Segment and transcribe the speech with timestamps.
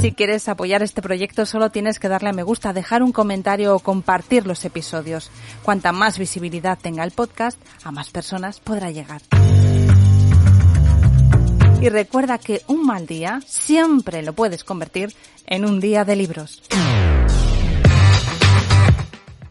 [0.00, 3.76] Si quieres apoyar este proyecto solo tienes que darle a me gusta, dejar un comentario
[3.76, 5.30] o compartir los episodios.
[5.62, 9.20] Cuanta más visibilidad tenga el podcast, a más personas podrá llegar.
[11.82, 15.14] Y recuerda que un mal día siempre lo puedes convertir
[15.46, 16.62] en un día de libros.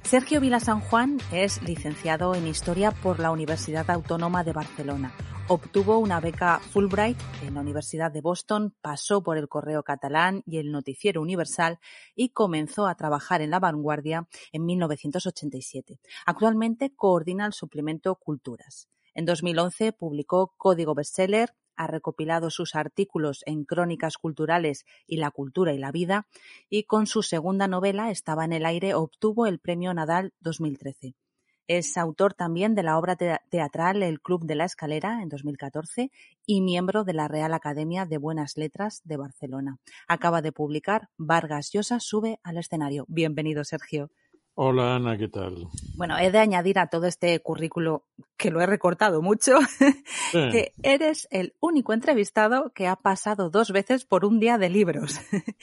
[0.09, 5.13] Sergio Vila San Juan es licenciado en Historia por la Universidad Autónoma de Barcelona.
[5.47, 10.57] Obtuvo una beca Fulbright en la Universidad de Boston, pasó por el Correo Catalán y
[10.57, 11.77] el Noticiero Universal
[12.15, 15.99] y comenzó a trabajar en La Vanguardia en 1987.
[16.25, 18.89] Actualmente coordina el suplemento Culturas.
[19.13, 25.73] En 2011 publicó Código Bestseller, ha recopilado sus artículos en Crónicas Culturales y La Cultura
[25.73, 26.27] y la Vida,
[26.69, 31.15] y con su segunda novela, Estaba en el aire, obtuvo el Premio Nadal 2013.
[31.67, 36.11] Es autor también de la obra teatral El Club de la Escalera en 2014
[36.45, 39.77] y miembro de la Real Academia de Buenas Letras de Barcelona.
[40.07, 43.05] Acaba de publicar Vargas Llosa sube al escenario.
[43.07, 44.11] Bienvenido, Sergio.
[44.61, 45.69] Hola Ana, ¿qué tal?
[45.95, 48.03] Bueno, he de añadir a todo este currículo,
[48.35, 49.53] que lo he recortado mucho,
[50.33, 55.17] que eres el único entrevistado que ha pasado dos veces por un día de libros.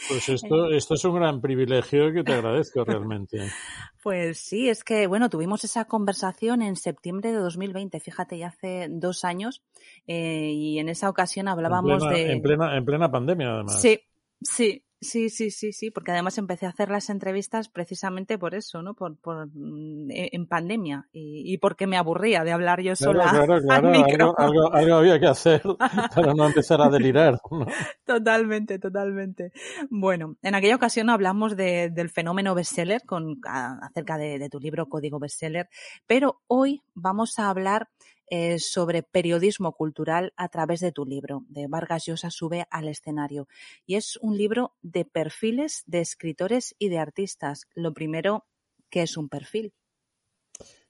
[0.09, 3.39] Pues esto, esto es un gran privilegio que te agradezco realmente.
[4.03, 8.87] Pues sí, es que, bueno, tuvimos esa conversación en septiembre de 2020, fíjate, ya hace
[8.89, 9.65] dos años,
[10.07, 12.33] eh, y en esa ocasión hablábamos en plena, de...
[12.33, 13.83] En plena, en plena pandemia, además.
[13.83, 13.99] Sí,
[14.41, 18.81] sí, Sí, sí, sí, sí, porque además empecé a hacer las entrevistas precisamente por eso,
[18.81, 18.95] ¿no?
[18.95, 23.29] Por, por en pandemia y, y, porque me aburría de hablar yo sola.
[23.29, 24.35] Claro, claro, claro.
[24.39, 25.63] Algo, algo, algo, había que hacer
[26.15, 27.39] para no empezar a delirar.
[27.51, 27.67] ¿no?
[28.07, 29.53] Totalmente, totalmente.
[29.91, 34.59] Bueno, en aquella ocasión hablamos de, del fenómeno bestseller con, a, acerca de, de tu
[34.61, 35.69] libro Código Bestseller,
[36.07, 37.89] pero hoy vamos a hablar
[38.29, 43.49] eh, sobre periodismo cultural a través de tu libro, de Vargas Llosa sube al escenario.
[43.87, 47.67] Y es un libro de perfiles de escritores y de artistas.
[47.75, 48.47] Lo primero,
[48.91, 49.73] ¿qué es un perfil?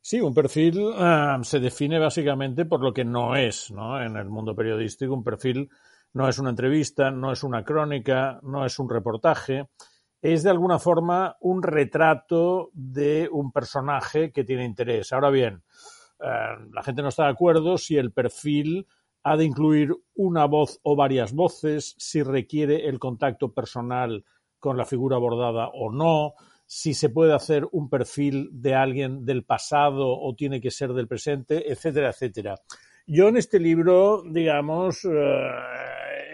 [0.00, 4.00] Sí, un perfil uh, se define básicamente por lo que no es ¿no?
[4.00, 5.12] en el mundo periodístico.
[5.12, 5.68] Un perfil
[6.12, 9.68] no es una entrevista, no es una crónica, no es un reportaje.
[10.22, 15.12] Es de alguna forma un retrato de un personaje que tiene interés.
[15.12, 15.62] Ahora bien,
[16.18, 18.86] la gente no está de acuerdo si el perfil
[19.22, 24.24] ha de incluir una voz o varias voces, si requiere el contacto personal
[24.58, 26.34] con la figura abordada o no,
[26.64, 31.08] si se puede hacer un perfil de alguien del pasado o tiene que ser del
[31.08, 32.54] presente, etcétera, etcétera.
[33.06, 35.10] Yo en este libro, digamos, uh,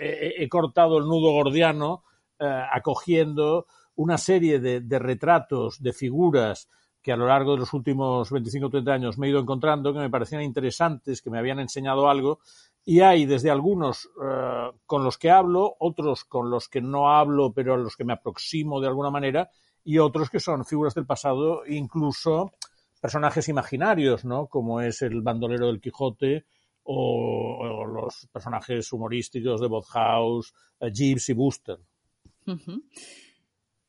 [0.01, 2.05] he, cortado el nudo gordiano
[2.41, 6.69] uh, acogiendo una serie de retratos de figuras
[7.03, 9.93] que a lo largo de los últimos 25 o 30 años me he ido encontrando,
[9.93, 12.39] que me parecían interesantes, que me habían enseñado algo,
[12.85, 17.53] y hay desde algunos uh, con los que hablo, otros con los que no hablo,
[17.53, 19.51] pero a los que me aproximo de alguna manera,
[19.85, 22.53] y otros que son figuras del pasado, incluso
[23.01, 24.47] personajes imaginarios, ¿no?
[24.47, 26.45] Como es el bandolero del Quijote
[26.85, 32.83] o, los personajes humorísticos de House, uh, Jeeves y -huh.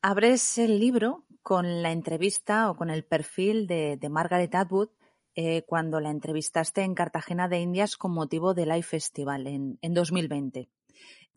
[0.01, 4.89] Abres el libro con la entrevista o con el perfil de, de Margaret Atwood
[5.35, 9.93] eh, cuando la entrevistaste en Cartagena de Indias con motivo del Life Festival en, en
[9.93, 10.69] 2020.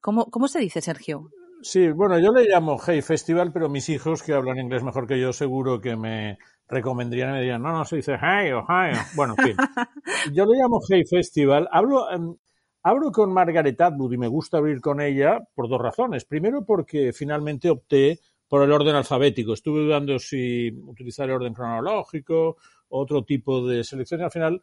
[0.00, 1.30] ¿Cómo, ¿Cómo se dice, Sergio?
[1.62, 5.18] Sí, bueno, yo le llamo Hey Festival, pero mis hijos, que hablan inglés mejor que
[5.18, 6.38] yo, seguro que me
[6.68, 8.94] recomendarían y me dirían, no, no, se dice Hey o Hey.
[9.14, 9.56] Bueno, en fin.
[10.34, 11.66] yo le llamo Hey Festival.
[11.72, 12.36] Hablo, um,
[12.82, 16.26] hablo con Margaret Atwood y me gusta abrir con ella por dos razones.
[16.26, 19.52] Primero, porque finalmente opté por el orden alfabético.
[19.52, 22.56] Estuve dudando si utilizar el orden cronológico,
[22.88, 24.60] otro tipo de selección y al final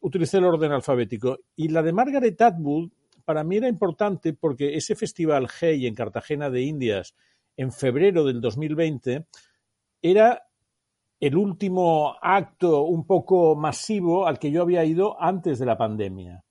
[0.00, 1.38] utilicé el orden alfabético.
[1.56, 2.90] Y la de Margaret Atwood
[3.24, 7.14] para mí era importante porque ese festival Hey en Cartagena de Indias
[7.56, 9.26] en febrero del 2020
[10.02, 10.46] era
[11.20, 16.42] el último acto un poco masivo al que yo había ido antes de la pandemia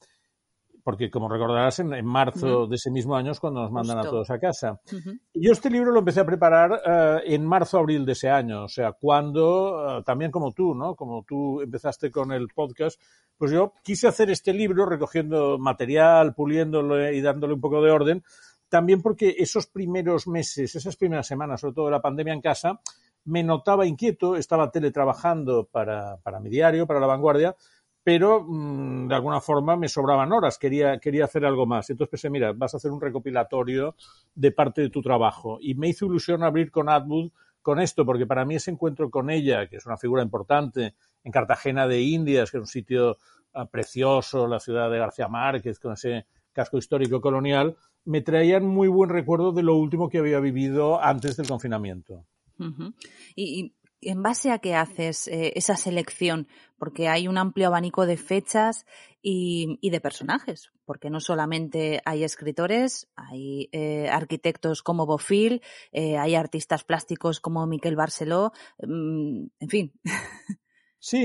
[0.84, 2.70] porque como recordarás, en, en marzo uh -huh.
[2.70, 4.08] de ese mismo año es cuando nos mandan Justo.
[4.08, 4.80] a todos a casa.
[4.92, 5.20] Uh -huh.
[5.34, 8.68] Y yo este libro lo empecé a preparar uh, en marzo-abril de ese año, o
[8.68, 10.96] sea, cuando, uh, también como tú, ¿no?
[10.96, 13.02] Como tú empezaste con el podcast,
[13.38, 18.24] pues yo quise hacer este libro recogiendo material, puliéndolo y dándole un poco de orden,
[18.68, 22.80] también porque esos primeros meses, esas primeras semanas, sobre todo de la pandemia en casa,
[23.26, 27.56] me notaba inquieto, estaba teletrabajando para, para mi diario, para La Vanguardia,
[28.04, 31.90] pero mm, de alguna forma me sobraban horas, quería, quería hacer algo más.
[31.90, 33.96] Entonces pensé, mira, vas a hacer un recopilatorio
[34.36, 35.58] de parte de tu trabajo.
[35.62, 37.32] Y me hizo ilusión abrir con Atwood
[37.62, 41.32] con esto, porque para mí ese encuentro con ella, que es una figura importante en
[41.32, 43.18] Cartagena de Indias, que es un sitio
[43.54, 47.76] ah, precioso, la ciudad de García Márquez, con ese casco histórico colonial,
[48.06, 52.26] me traían muy buen recuerdo de lo último que había vivido antes del confinamiento.
[53.36, 56.48] y, ¿En base a qué haces eh, esa selección?
[56.78, 58.86] Porque hay un amplio abanico de fechas
[59.22, 65.62] y, de personajes, porque no solamente hay escritores, hay eh, arquitectos como Bofill,
[65.92, 69.94] eh, hay artistas plásticos como Miquel Barceló, mm, en fin.
[71.02, 71.24] Sí,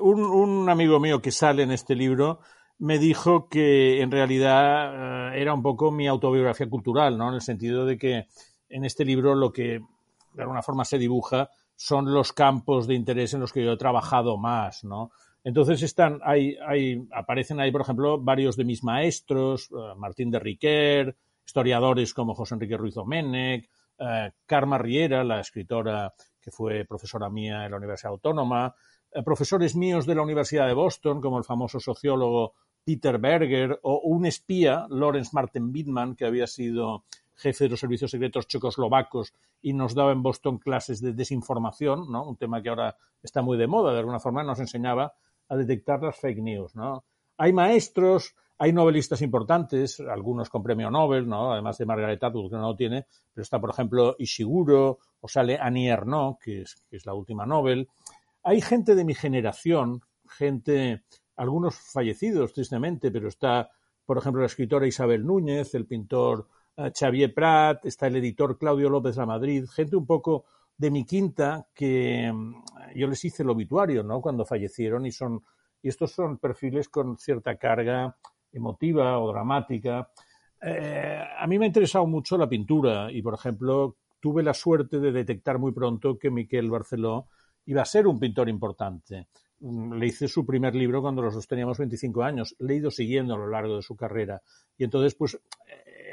[0.00, 2.40] un, un, amigo mío que sale en este libro
[2.78, 7.30] me dijo que en realidad era un poco mi autobiografía cultural, ¿no?
[7.30, 8.26] En el sentido de que
[8.68, 9.80] en este libro lo que
[10.34, 13.76] de alguna forma se dibuja, son los campos de interés en los que yo he
[13.76, 15.10] trabajado más, ¿no?
[15.42, 20.38] Entonces están, hay, hay, aparecen ahí, por ejemplo, varios de mis maestros, eh, Martín de
[20.38, 21.16] Riquer,
[21.46, 27.64] historiadores como José Enrique Ruiz Domenech, uh, Karma Riera, la escritora que fue profesora mía
[27.64, 28.74] en la Universidad Autónoma,
[29.10, 32.54] eh, profesores míos de la Universidad de Boston, como el famoso sociólogo
[32.84, 37.04] Peter Berger, o un espía, Lawrence Martin Bittman, que había sido
[37.34, 42.28] jefe de los servicios secretos checoslovacos y nos daba en Boston clases de desinformación, ¿no?
[42.28, 45.14] Un tema que ahora está muy de moda, de alguna forma nos enseñaba
[45.48, 47.04] a detectar las fake news, ¿no?
[47.36, 51.52] Hay maestros, hay novelistas importantes, algunos con premio Nobel, ¿no?
[51.52, 55.58] Además de Margaret Atwood, que no lo tiene, pero está, por ejemplo, Ishiguro, o sale
[55.58, 57.88] Annie Ernaux, que es, que es la última Nobel.
[58.44, 61.02] Hay gente de mi generación, gente,
[61.36, 63.70] algunos fallecidos, tristemente, pero está,
[64.04, 69.16] por ejemplo, la escritora Isabel Núñez, el pintor Xavier Prat, está el editor Claudio López
[69.16, 70.44] La Madrid, gente un poco
[70.76, 72.54] de mi quinta que mm,
[72.96, 74.20] yo les hice el obituario, ¿no?
[74.20, 75.42] Cuando fallecieron y son
[75.84, 78.16] y estos son perfiles con cierta carga
[78.50, 80.08] emotiva o dramática.
[80.62, 84.98] Eh, a mí me ha interesado mucho la pintura y, por ejemplo, tuve la suerte
[84.98, 87.28] de detectar muy pronto que Miquel Barceló
[87.66, 89.28] iba a ser un pintor importante.
[89.60, 92.56] Mm, le hice su primer libro cuando los dos teníamos 25 años.
[92.60, 94.40] Le he ido siguiendo a lo largo de su carrera.
[94.78, 95.38] Y entonces, pues,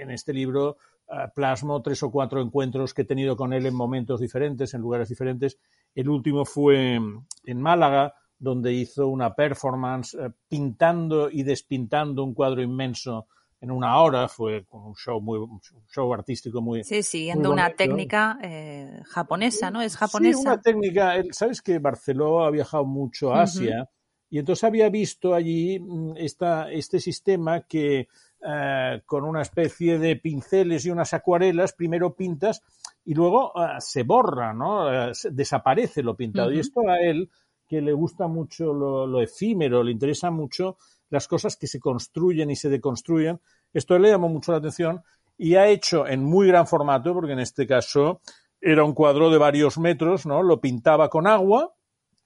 [0.01, 0.77] en este libro
[1.07, 4.81] eh, plasmo tres o cuatro encuentros que he tenido con él en momentos diferentes, en
[4.81, 5.57] lugares diferentes.
[5.93, 12.61] El último fue en Málaga, donde hizo una performance eh, pintando y despintando un cuadro
[12.61, 13.27] inmenso
[13.61, 18.39] en una hora, fue un show muy un show artístico muy Sí, siguiendo una técnica
[18.41, 19.83] eh, japonesa, ¿no?
[19.83, 20.39] Es japonesa.
[20.39, 23.87] Sí, una técnica, sabes que Barceló ha viajado mucho a Asia
[24.31, 28.07] y entonces había visto allí mm, esta, este sistema que
[28.43, 32.63] eh, con una especie de pinceles y unas acuarelas, primero pintas
[33.05, 34.91] y luego eh, se borra, ¿no?
[34.91, 36.51] Eh, desaparece lo pintado.
[36.51, 37.29] Y esto a él,
[37.67, 40.77] que le gusta mucho lo, efímero, le interesa mucho
[41.11, 43.39] las cosas que se construyen y se deconstruyen,
[43.73, 45.03] esto le llamó mucho la atención
[45.37, 48.21] y ha hecho en muy gran formato, porque en este caso
[48.59, 50.41] era un cuadro de varios metros, ¿no?
[50.41, 51.75] Lo pintaba con agua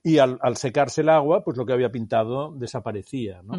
[0.02, 3.58] y al, secarse el agua, pues lo que había pintado desaparecía, ¿no?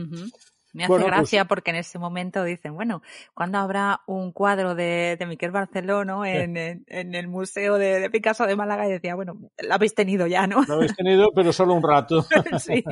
[0.76, 3.00] Me hace pues gracia porque en ese momento dicen, bueno,
[3.32, 8.56] ¿cuándo habrá un cuadro de, de Miquel Barcelona en, en, el Museo de, Picasso de
[8.56, 8.86] Málaga?
[8.86, 10.62] Y decía, bueno, lo habéis tenido ya, ¿no?
[10.68, 12.22] Lo habéis tenido, pero solo un rato.
[12.58, 12.84] sí,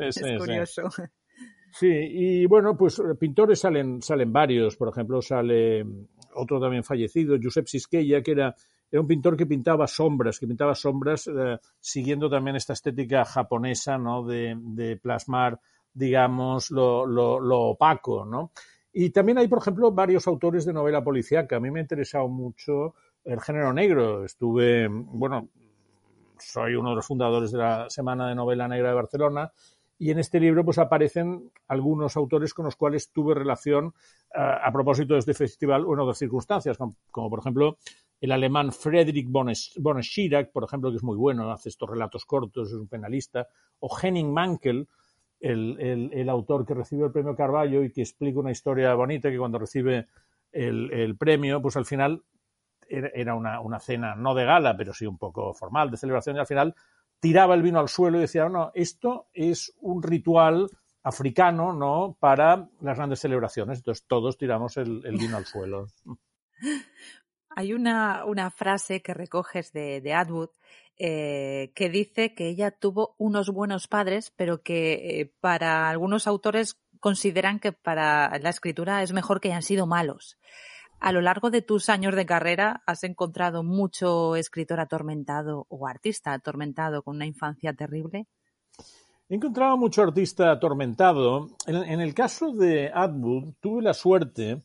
[0.00, 0.82] es curioso.
[1.72, 1.90] Sí.
[1.90, 4.76] y bueno, pues pintores salen, salen varios.
[4.76, 5.84] Por ejemplo, sale
[6.36, 8.54] otro también fallecido, Josep Sisquella, que era,
[8.88, 13.98] era un pintor que pintaba sombras, que pintaba sombras eh, siguiendo también esta estética japonesa,
[13.98, 14.24] ¿no?
[14.24, 15.58] De, de plasmar
[15.92, 18.52] digamos, lo, lo, opaco, ¿no?
[18.92, 21.56] Y también hay, por ejemplo, varios autores de novela policíaca.
[21.56, 22.94] A mí me ha interesado mucho
[23.24, 24.24] el género negro.
[24.24, 25.48] Estuve, bueno,
[26.38, 29.52] soy uno de los fundadores de la Semana de Novela Negra de Barcelona
[29.98, 33.94] y en este libro pues aparecen algunos autores con los cuales tuve relación
[34.34, 36.76] eh, a propósito de este festival o en otras circunstancias,
[37.10, 37.78] como, por ejemplo
[38.20, 39.52] el alemán Friedrich von
[40.52, 43.48] por ejemplo, que es muy bueno, hace estos relatos cortos, es un penalista,
[43.80, 44.88] o Henning Mankell,
[45.42, 49.38] el, el, autor que recibió el premio Carballo y que explica una historia bonita que
[49.38, 50.06] cuando recibe
[50.52, 52.22] el, premio, pues al final
[52.88, 56.40] era, una, una, cena no de gala, pero sí un poco formal, de celebración, y
[56.40, 56.74] al final
[57.18, 60.68] tiraba el vino al suelo y decía, no, esto es un ritual
[61.02, 63.78] africano, ¿no?, para las grandes celebraciones.
[63.78, 65.86] Entonces todos tiramos el, el vino al suelo.
[67.56, 70.50] Hay una, una, frase que recoges de, Atwood
[70.98, 76.80] eh, que dice que ella tuvo unos buenos padres, pero que eh, para algunos autores
[77.00, 80.38] consideran que para la escritura es mejor que hayan sido malos.
[81.00, 86.32] A lo largo de tus años de carrera, ¿has encontrado mucho escritor atormentado o artista
[86.32, 88.28] atormentado con una infancia terrible?
[89.28, 91.48] He encontrado mucho artista atormentado.
[91.66, 94.62] En, el caso de Atwood, tuve la suerte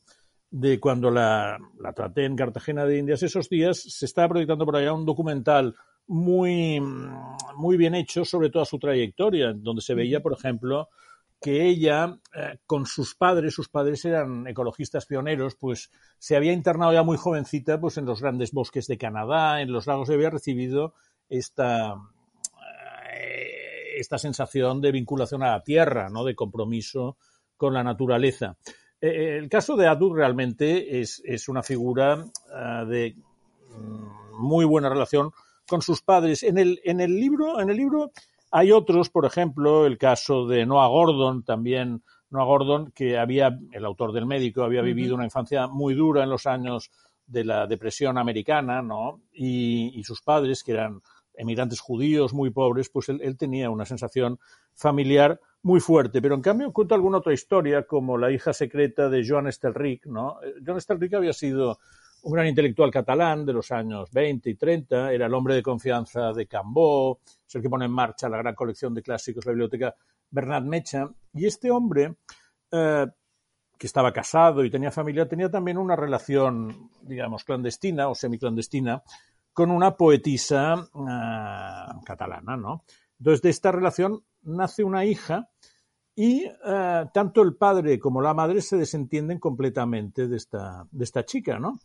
[0.49, 4.75] de cuando la, la, traté en Cartagena de Indias esos días, se estaba proyectando por
[4.75, 5.75] allá un documental
[6.07, 6.79] muy,
[7.55, 10.89] muy bien hecho sobre toda su trayectoria, donde se veía, por ejemplo,
[11.39, 16.93] que ella, eh, con sus padres, sus padres eran ecologistas pioneros, pues se había internado
[16.93, 20.29] ya muy jovencita pues en los grandes bosques de Canadá, en los lagos, y había
[20.29, 20.93] recibido
[21.29, 21.95] esta,
[23.13, 26.23] eh, esta sensación de vinculación a la tierra, ¿no?
[26.23, 27.17] de compromiso
[27.55, 28.57] con la naturaleza.
[29.01, 32.25] Eh, el caso de Adu realmente es, es una figura
[32.87, 33.15] de
[33.69, 35.31] mm, muy buena relación
[35.67, 36.43] con sus padres.
[36.43, 38.11] En el, en el libro, en el libro
[38.51, 43.85] hay otros, por ejemplo, el caso de Noah Gordon, también Noah Gordon, que había, el
[43.85, 46.89] autor del médico, había vivido una infancia muy dura en los años
[47.25, 49.21] de la depresión americana, ¿no?
[49.33, 51.01] Y, sus padres, que eran
[51.37, 54.39] emigrantes judíos muy pobres, pues él, tenía una sensación
[54.73, 56.21] familiar muy fuerte.
[56.21, 60.41] Pero en cambio cuento alguna otra historia, como la hija secreta de Joan Estelric, ¿no?
[60.43, 61.79] Eh, Joan Estelric había sido
[62.23, 66.33] un gran intelectual catalán de los años 20 y 30, era el hombre de confianza
[66.33, 69.95] de Cambó, es el que pone en marcha la gran colección de clásicos, la biblioteca
[70.29, 72.15] Bernat Mecha, y este hombre,
[72.71, 73.05] eh,
[73.77, 79.03] que estaba casado y tenía familia, tenía también una relación, digamos, clandestina o semiclandestina
[79.57, 82.83] con una poetisa eh, catalana, ¿no?
[83.17, 85.49] Entonces, de esta relación nace una hija
[86.15, 91.25] y eh, tanto el padre como la madre se desentienden completamente de esta, de esta
[91.25, 91.79] chica, ¿no?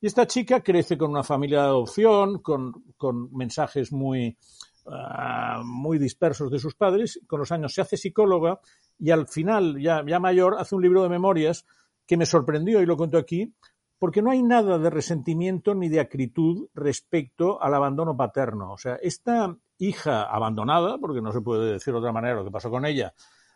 [0.00, 4.38] Y esta chica crece con una familia de adopción, con, con mensajes muy,
[4.86, 7.20] uh, muy dispersos de sus padres.
[7.26, 8.58] Con los años se hace psicóloga
[8.98, 11.66] y al final, ya, ya mayor, hace un libro de memorias
[12.06, 13.54] que me sorprendió y lo cuento aquí,
[13.98, 18.72] porque no hay nada de resentimiento ni de acritud respecto al abandono paterno.
[18.72, 22.50] O sea, esta hija abandonada, porque no se puede decir de otra manera lo que
[22.50, 23.14] pasó con ella,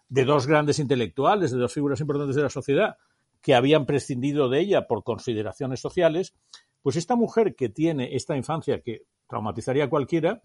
[0.08, 2.96] de dos grandes intelectuales, de dos figuras importantes de la sociedad,
[3.40, 6.34] que habían prescindido de ella por consideraciones sociales,
[6.82, 10.42] pues esta mujer que tiene esta infancia que traumatizaría a cualquiera,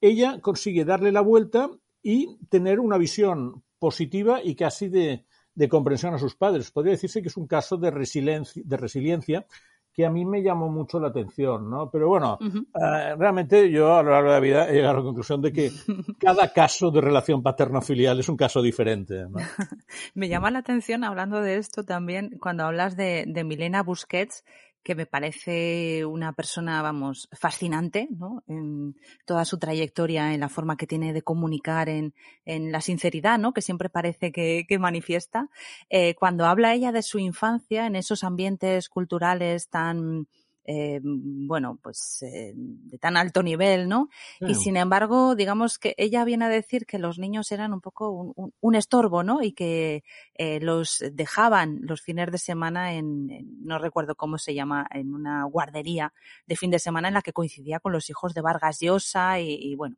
[0.00, 1.70] ella consigue darle la vuelta
[2.02, 5.24] y tener una visión positiva y casi de,
[5.58, 6.70] de comprensión a sus padres.
[6.70, 9.44] Podría decirse que es un caso de resiliencia, de resiliencia
[9.92, 11.90] que a mí me llamó mucho la atención, ¿no?
[11.90, 15.02] Pero bueno, eh, realmente yo a lo largo de la vida he llegado a la
[15.02, 15.72] conclusión de que
[16.20, 19.26] cada caso de relación paterno-filial es un caso diferente.
[20.14, 24.44] me llama la atención, hablando de esto también, cuando hablas de, de Milena Busquets,
[24.82, 28.42] que me parece una persona, vamos, fascinante, ¿no?
[28.46, 33.38] En toda su trayectoria, en la forma que tiene de comunicar, en, en la sinceridad,
[33.38, 33.52] ¿no?
[33.52, 35.48] Que siempre parece que, que manifiesta.
[35.90, 40.26] Eh, cuando habla ella de su infancia, en esos ambientes culturales tan
[40.70, 44.10] eh, bueno, pues eh, de tan alto nivel, ¿no?
[44.38, 48.34] Y sin embargo, digamos que ella viene a decir que los niños eran un poco
[48.60, 49.42] un, estorbo, ¿no?
[49.42, 53.30] Y que eh, los dejaban los fines de semana en,
[53.64, 56.12] no recuerdo cómo se llama, en una guardería
[56.46, 59.74] de fin de semana en la que coincidía con los hijos de Vargas Llosa y,
[59.74, 59.96] bueno,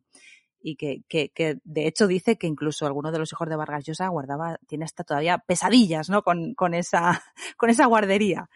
[0.62, 3.86] y que, que, que, de hecho dice que incluso alguno de los hijos de Vargas
[3.86, 6.22] Llosa guardaba, tiene hasta todavía pesadillas, ¿no?
[6.22, 7.24] Con, con esa,
[7.56, 8.48] con esa guardería.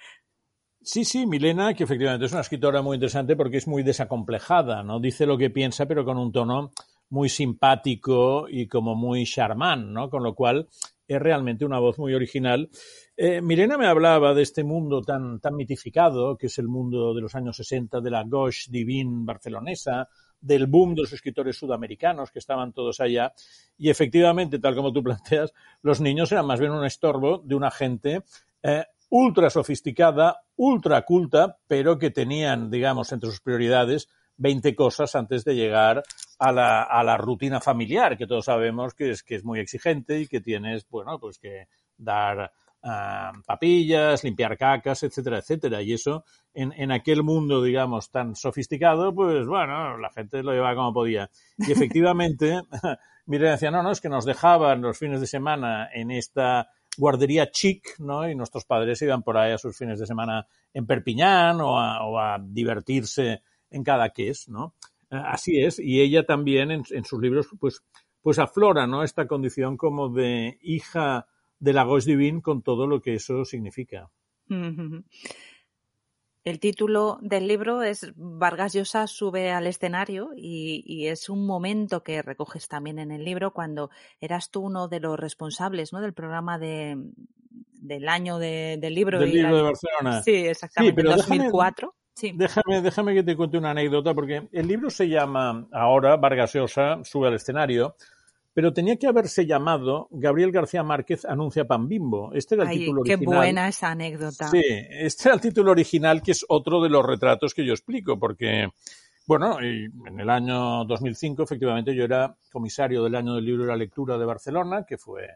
[0.86, 5.00] Sí, sí, Milena, que efectivamente es una escritora muy interesante porque es muy desacomplejada, ¿no?
[5.00, 6.72] Dice lo que piensa, pero con un tono
[7.08, 10.10] muy simpático y como muy charmant, ¿no?
[10.10, 10.68] Con lo cual
[11.08, 12.68] es realmente una voz muy original.
[13.16, 17.22] Eh, Milena me hablaba de este mundo tan, tan mitificado, que es el mundo de
[17.22, 20.06] los años 60, de la gauche divine barcelonesa,
[20.38, 23.32] del boom de los escritores sudamericanos que estaban todos allá.
[23.78, 27.70] Y efectivamente, tal como tú planteas, los niños eran más bien un estorbo de una
[27.70, 28.22] gente
[28.62, 35.44] eh, ultra sofisticada, ultra culta, pero que tenían, digamos, entre sus prioridades 20 cosas antes
[35.44, 36.02] de llegar
[36.38, 40.20] a la, a la rutina familiar, que todos sabemos que es, que es muy exigente
[40.20, 42.50] y que tienes, bueno, pues que dar
[42.82, 45.82] uh, papillas, limpiar cacas, etcétera, etcétera.
[45.82, 50.74] Y eso, en, en aquel mundo, digamos, tan sofisticado, pues bueno, la gente lo llevaba
[50.74, 51.30] como podía.
[51.58, 52.60] Y efectivamente,
[53.26, 57.50] Miren decía, no, no, es que nos dejaban los fines de semana en esta guardería
[57.50, 58.28] chic, ¿no?
[58.28, 62.38] Y nuestros padres iban por ahí a sus fines de semana en Perpiñán o a,
[62.42, 64.74] divertirse en cada es, ¿no?
[65.10, 67.82] Eh, así es, y ella también en, sus libros, pues,
[68.22, 69.02] pues aflora, ¿no?
[69.02, 71.26] Esta condición como de hija
[71.58, 74.10] de la Gauche Divine con todo lo que eso significa.
[76.44, 82.20] El título del libro es Vargas Llosa sube al escenario y, es un momento que
[82.20, 86.02] recoges también en el libro cuando eras tú uno de los responsables ¿no?
[86.02, 86.98] del programa de,
[87.80, 89.20] del año del libro.
[89.20, 90.22] Del libro de Barcelona.
[90.22, 91.94] Sí, exactamente, sí, 2004.
[92.34, 97.00] Déjame, déjame que te cuente una anécdota porque el libro se llama ahora Vargas Llosa
[97.04, 97.96] sube al escenario
[98.54, 102.32] pero tenía que haberse llamado Gabriel García Márquez anuncia pan bimbo.
[102.32, 103.34] Este era el título qué original.
[103.34, 104.48] Qué buena esa anécdota.
[104.48, 108.16] Sí, este era el título original, que es otro de los retratos que yo explico,
[108.16, 108.68] porque,
[109.26, 113.76] bueno, en el año 2005, efectivamente, yo era comisario del año del libro y la
[113.76, 115.26] lectura de Barcelona, que fue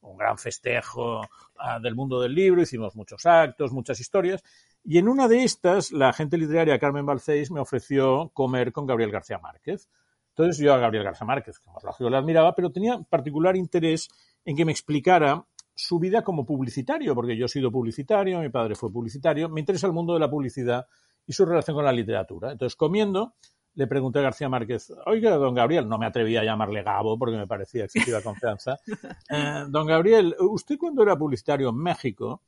[0.00, 4.44] un gran festejo uh, del mundo del libro, hicimos muchos actos, muchas historias,
[4.84, 9.10] y en una de estas, la agente literaria Carmen Balcéis me ofreció comer con Gabriel
[9.10, 9.88] García Márquez.
[10.38, 14.08] Entonces yo a Gabriel García Márquez, como lógico, le admiraba, pero tenía particular interés
[14.44, 18.76] en que me explicara su vida como publicitario, porque yo he sido publicitario, mi padre
[18.76, 20.86] fue publicitario, me interesa el mundo de la publicidad
[21.26, 22.52] y su relación con la literatura.
[22.52, 23.34] Entonces, comiendo,
[23.74, 27.36] le pregunté a García Márquez, oiga, don Gabriel, no me atrevía a llamarle Gabo porque
[27.36, 28.76] me parecía excesiva confianza.
[29.30, 32.42] Eh, don Gabriel, usted cuando era publicitario en México,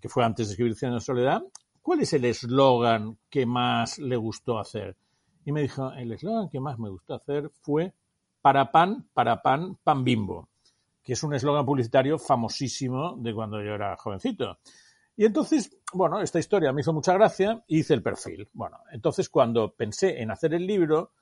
[0.00, 1.42] que fue antes de escribir Cien de Soledad,
[1.82, 4.96] ¿cuál es el eslogan que más le gustó hacer?
[5.44, 7.92] Y me dijo, el eslogan que más me gustó hacer fue
[8.40, 10.48] para pan, para pan, pan bimbo,
[11.02, 14.58] que es un eslogan publicitario famosísimo de cuando yo era jovencito.
[15.16, 18.48] Y entonces, bueno, esta historia me hizo mucha gracia y hice el perfil.
[18.52, 21.12] Bueno, entonces cuando pensé en hacer el libro,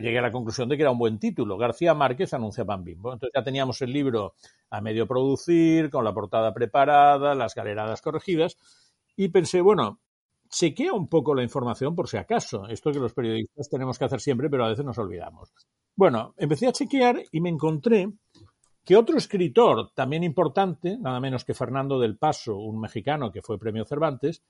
[0.00, 1.56] llegué a la conclusión de que era un buen título.
[1.56, 3.12] García Márquez anuncia Pan Bimbo.
[3.12, 4.34] Entonces ya teníamos el libro
[4.68, 8.58] a medio producir, con la portada preparada, las galeradas corregidas,
[9.16, 10.00] y pensé, bueno,
[10.50, 12.66] chequea un poco la información por si acaso.
[12.68, 15.52] Esto que los periodistas tenemos que hacer siempre, pero a veces nos olvidamos.
[15.96, 18.08] Bueno, empecé a chequear y me encontré
[18.84, 23.58] que otro escritor también importante, nada menos que Fernando del Paso, un mexicano que fue
[23.58, 24.42] premio Cervantes,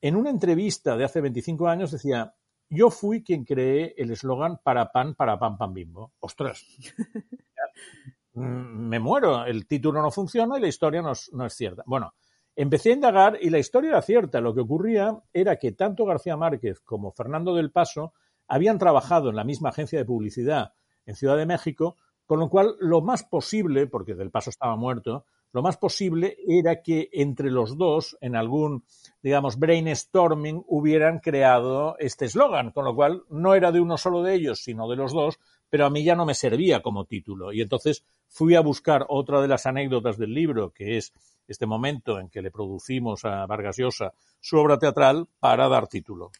[0.00, 2.34] en una entrevista de hace 25 años decía,
[2.68, 6.12] yo fui quien creé el eslogan para pan, para pan, pan bimbo.
[6.18, 6.66] Ostras.
[8.34, 11.82] Me muero, el título no funciona y la historia no es, no es cierta.
[11.86, 12.14] Bueno,
[12.54, 14.40] Empecé a indagar y la historia era cierta.
[14.40, 18.12] Lo que ocurría era que tanto García Márquez como Fernando del Paso
[18.46, 20.74] habían trabajado en la misma agencia de publicidad
[21.06, 21.96] en Ciudad de México,
[22.26, 26.82] con lo cual lo más posible, porque del Paso estaba muerto, lo más posible era
[26.82, 28.84] que entre los dos, en algún,
[29.22, 34.34] digamos, brainstorming, hubieran creado este eslogan, con lo cual no era de uno solo de
[34.34, 35.38] ellos, sino de los dos,
[35.72, 37.50] pero a mí ya no me servía como título.
[37.50, 41.14] Y entonces fui a buscar otra de las anécdotas del libro, que es
[41.48, 46.30] este momento en que le producimos a Vargas Llosa su obra teatral para dar título.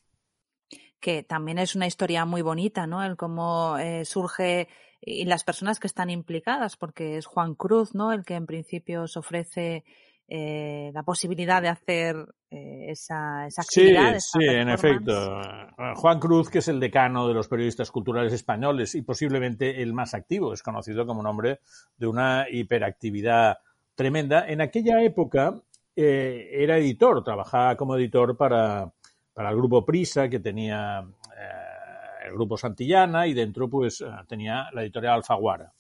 [1.01, 3.03] Que también es una historia muy bonita, ¿no?
[3.03, 4.69] El cómo eh, surge
[5.01, 8.13] y las personas que están implicadas, porque es Juan Cruz, ¿no?
[8.13, 9.83] El que en principio os ofrece
[10.29, 12.17] eh, la posibilidad de hacer
[12.51, 14.15] eh, esa, esa, actividad.
[14.19, 15.41] Sí, sí, en efecto.
[15.97, 20.15] Juan Cruz, que es el decano de los periodistas culturales españoles y posiblemente el más
[20.15, 21.61] activo, es conocido como un hombre
[21.97, 23.59] de una hiperactividad
[23.95, 24.47] tremenda.
[24.49, 25.55] En aquella época
[25.95, 28.91] eh, era editor, trabajaba como editor para,
[29.35, 34.69] para el grupo Prisa, que tenía eh, el grupo Santillana, y dentro pues eh, tenía
[34.73, 35.73] la editorial Alfaguara.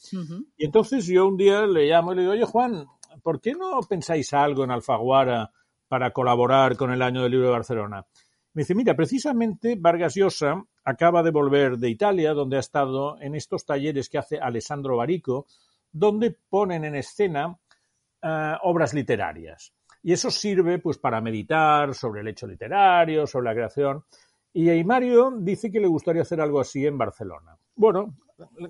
[0.57, 2.87] Y entonces yo un día le llamo y le digo, oye Juan,
[3.22, 5.51] ¿por qué no pensáis algo en Alfaguara
[5.88, 8.07] para colaborar con el Año del Libro de Barcelona?
[8.55, 13.35] Me dice, mira, precisamente Vargas Llosa acaba de volver de Italia, donde ha estado en
[13.35, 15.46] estos talleres que hace Alessandro Barico,
[15.90, 17.59] donde ponen en escena
[18.22, 19.72] eh, obras literarias.
[20.03, 24.05] Y eso sirve pues para meditar sobre el hecho literario, sobre la creación.
[24.53, 27.57] Y ahí Mario dice que le gustaría hacer algo así en Barcelona.
[27.75, 28.16] Bueno,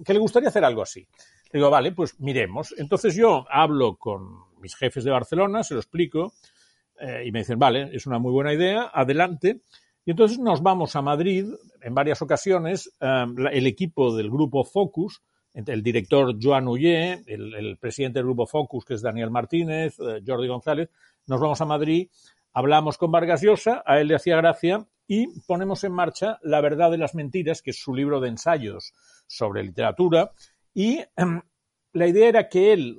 [0.05, 1.07] que le gustaría hacer algo así.
[1.53, 2.75] Digo, vale, pues miremos.
[2.79, 6.33] Entonces yo hablo con mis jefes de Barcelona, se lo explico,
[6.99, 9.61] eh, y me dicen, vale, es una muy buena idea, adelante.
[10.05, 11.47] Y entonces nos vamos a Madrid
[11.83, 15.23] en varias ocasiones, eh, el equipo del grupo Focus,
[15.55, 20.23] el director Joan Ullé, el, el, presidente del grupo Focus, que es Daniel Martínez, eh,
[20.27, 20.89] Jordi González,
[21.27, 22.09] nos vamos a Madrid,
[22.55, 26.91] hablamos con Vargas Llosa, a él le hacía gracia, y ponemos en marcha La verdad
[26.91, 28.95] de las mentiras, que es su libro de ensayos
[29.27, 30.31] sobre literatura,
[30.75, 31.09] y eh,
[31.93, 32.99] la idea era que él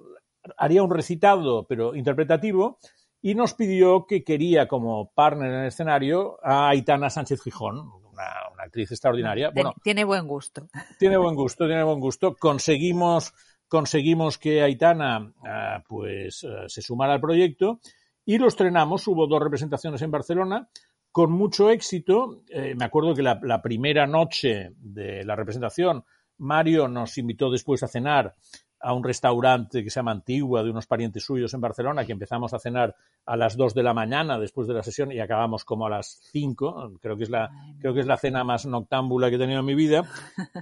[0.57, 2.79] haría un recitado, pero interpretativo,
[3.21, 8.25] y nos pidió que quería como partner en el escenario a Aitana Sánchez Gijón, una,
[8.53, 9.51] una, actriz extraordinaria.
[9.53, 10.67] Bueno, tiene buen gusto.
[10.99, 12.35] Tiene buen gusto, tiene buen gusto.
[12.35, 13.33] Conseguimos,
[13.67, 17.79] conseguimos que Aitana uh, pues uh, se sumara al proyecto
[18.25, 19.07] y lo estrenamos.
[19.07, 20.67] Hubo dos representaciones en Barcelona
[21.13, 22.41] con mucho éxito.
[22.49, 26.03] Eh, me acuerdo que la, la, primera noche de la representación,
[26.37, 28.35] Mario nos invitó después a cenar
[28.79, 32.53] a un restaurante que se llama Antigua de unos parientes suyos en Barcelona, que empezamos
[32.53, 35.85] a cenar a las 2 de la mañana después de la sesión y acabamos como
[35.85, 36.99] a las 5.
[37.01, 39.65] Creo que es la, creo que es la cena más noctámbula que he tenido en
[39.65, 40.03] mi vida.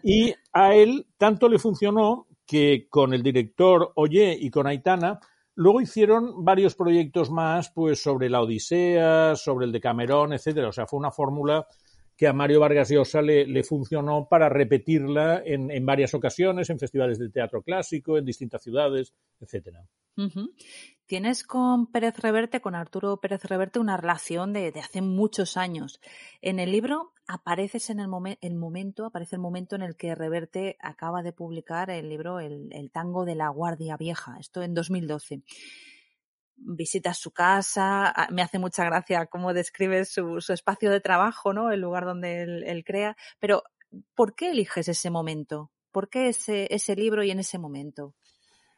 [0.04, 5.20] Y a él tanto le funcionó que con el director Oye y con Aitana
[5.56, 10.70] Luego hicieron varios proyectos más, pues sobre la Odisea, sobre el de Camerón, etcétera.
[10.70, 11.68] O sea, fue una fórmula
[12.22, 17.18] que a Mario Vargas Llosa le, le funcionó para repetirla en, varias ocasiones, en festivales
[17.18, 19.84] de teatro clásico, en distintas ciudades, etcétera.
[21.08, 26.00] Tienes con Pérez Reverte, con Arturo Pérez Reverte, una relación de, hace muchos años.
[26.44, 31.24] En el libro apareces en el, momento, aparece el momento en el que Reverte acaba
[31.24, 35.42] de publicar el libro El, el tango de la Guardia Vieja, esto en 2012
[36.64, 41.72] visitas su casa, me hace mucha gracia cómo describes su, espacio de trabajo, ¿no?
[41.72, 43.16] El lugar donde él, crea.
[43.40, 43.64] Pero,
[44.16, 45.72] ¿por qué eliges ese momento?
[45.92, 48.16] ¿Por qué ese, libro y en ese momento?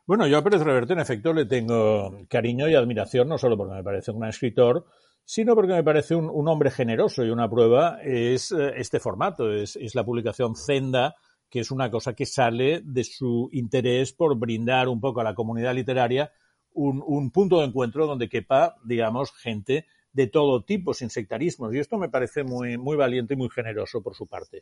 [0.06, 3.76] Bueno, yo a Pérez Reverte, en efecto, le tengo cariño y admiración, no solo porque
[3.76, 4.86] me parece un escritor,
[5.24, 9.52] sino porque me parece un, un hombre generoso y una prueba es eh, este formato,
[9.52, 11.15] es, es la publicación Zenda,
[11.50, 15.36] que es una cosa que sale de su interés por brindar un poco a la
[15.36, 16.32] comunidad literaria
[16.74, 21.74] un, un, punto de encuentro donde quepa, digamos, gente de todo tipo, sin sectarismos.
[21.74, 24.62] Y esto me parece muy, muy valiente y muy generoso por su parte.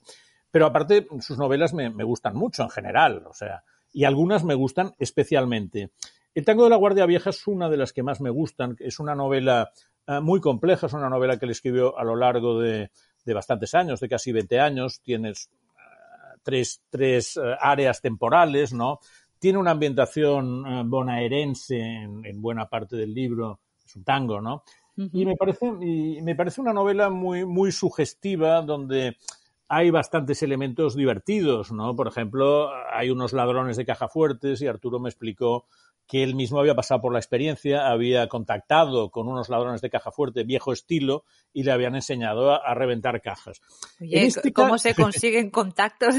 [0.50, 4.56] Pero aparte, sus novelas me, me gustan mucho en general, o sea, y algunas me
[4.56, 5.92] gustan especialmente.
[6.34, 8.78] El tango de la Guardia Vieja es una de las que más me gustan.
[8.80, 9.72] Es una novela
[10.08, 12.90] uh, muy compleja, es una novela que le escribió a lo largo de,
[13.26, 15.02] de bastantes años, de casi 20 años.
[15.02, 19.00] Tienes uh, tres, tres uh, áreas temporales, ¿no?
[19.42, 24.64] Tiene una ambientación uh, bonaerense en, en, buena parte del libro, es un tango, ¿no?
[24.98, 25.10] Uh -huh.
[25.14, 29.18] Y me parece, y me parece una novela muy, muy sugestiva donde
[29.68, 31.96] hay bastantes elementos divertidos, ¿no?
[31.96, 35.66] Por ejemplo, hay unos ladrones de caja fuertes y Arturo me explicó
[36.08, 40.12] que él mismo había pasado por la experiencia, había contactado con unos ladrones de caja
[40.12, 43.62] fuerte viejo estilo y le habían enseñado a, a reventar cajas.
[44.02, 46.16] Oye, este ¿cómo se consiguen contactos?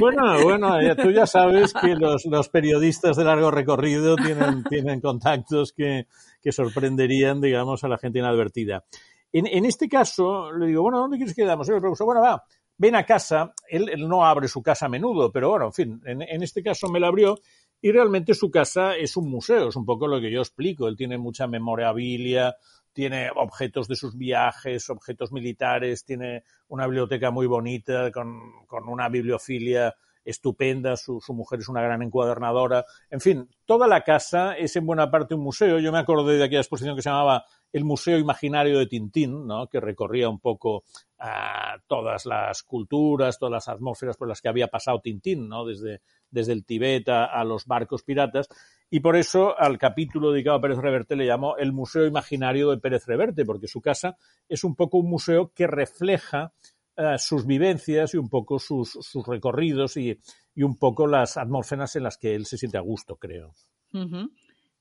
[0.00, 5.00] bueno, bueno, ya, tú ya sabes que los, los, periodistas de largo recorrido tienen, tienen
[5.00, 6.06] contactos que,
[6.40, 8.84] que, sorprenderían, digamos, a la gente inadvertida.
[9.32, 11.68] En, en, este caso, le digo, bueno, ¿dónde quieres que quedamos?
[11.68, 12.42] Y bueno, va,
[12.80, 16.00] ven a casa, él, él, no abre su casa a menudo, pero bueno, en fin,
[16.06, 17.38] en, en, este caso me la abrió
[17.82, 20.86] y realmente su casa es un museo, es un poco lo que yo explico.
[20.86, 22.56] Él tiene mucha memorabilia,
[22.92, 29.08] tiene objetos de sus viajes, objetos militares, tiene una biblioteca muy bonita con, con una
[29.08, 32.84] bibliofilia estupenda, su, su, mujer es una gran encuadernadora.
[33.08, 35.78] En fin, toda la casa es en buena parte un museo.
[35.78, 39.68] Yo me acordé de aquella exposición que se llamaba El Museo Imaginario de Tintín, ¿no?
[39.68, 40.84] que recorría un poco
[41.20, 45.64] uh, todas las culturas, todas las atmósferas por las que había pasado Tintín, ¿no?
[45.64, 48.48] desde, desde el Tibet a, los barcos piratas.
[48.90, 52.78] Y por eso al capítulo dedicado a Pérez Reverte le llamó El Museo Imaginario de
[52.78, 54.16] Pérez Reverte, porque su casa
[54.48, 56.52] es un poco un museo que refleja
[56.96, 60.18] uh, sus vivencias y un poco sus, sus recorridos y,
[60.54, 63.54] y, un poco las atmósferas en las que él se siente a gusto, creo.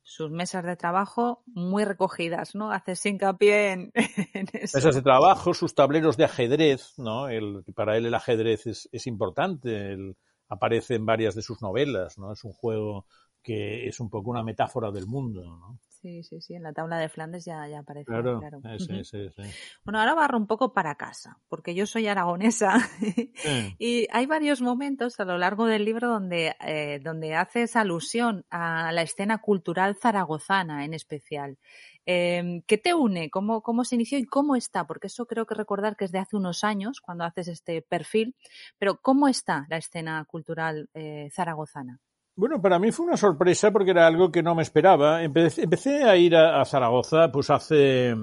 [0.10, 2.72] Sus mesas de trabajo muy recogidas, ¿no?
[2.72, 3.92] Haces hincapié en,
[4.34, 4.78] en eso.
[4.78, 7.30] Mesas de trabajo, sus tableros de ajedrez, ¿no?
[7.30, 10.18] El, para él el ajedrez es, importante, el,
[10.48, 12.34] aparece en varias de sus novelas, ¿no?
[12.34, 13.06] Es un juego
[13.44, 15.80] que es un poco una metáfora del mundo, ¿no?
[16.02, 18.06] Sí, sí, sí, en la tabla de Flandes ya, ya aparece.
[18.06, 18.62] Claro, claro.
[18.78, 19.44] Sí, sí, sí.
[19.84, 22.78] Bueno, ahora barro un poco para casa, porque yo soy aragonesa
[23.78, 28.94] y hay varios momentos a lo largo del libro donde, eh, donde haces alusión a
[28.94, 31.58] la escena cultural zaragozana en especial.
[32.06, 33.30] Eh, ¿Qué te une?
[33.30, 34.88] ¿Cómo, ¿Cómo se inició y cómo está?
[34.88, 38.36] Porque eso creo que recordar que es de hace unos años, cuando haces este perfil,
[38.78, 42.00] pero ¿cómo está la escena cultural eh, zaragozana?
[42.40, 45.22] Bueno, para mí fue una sorpresa porque era algo que no me esperaba.
[45.22, 48.16] Empecé, a ir a, Zaragoza pues hace,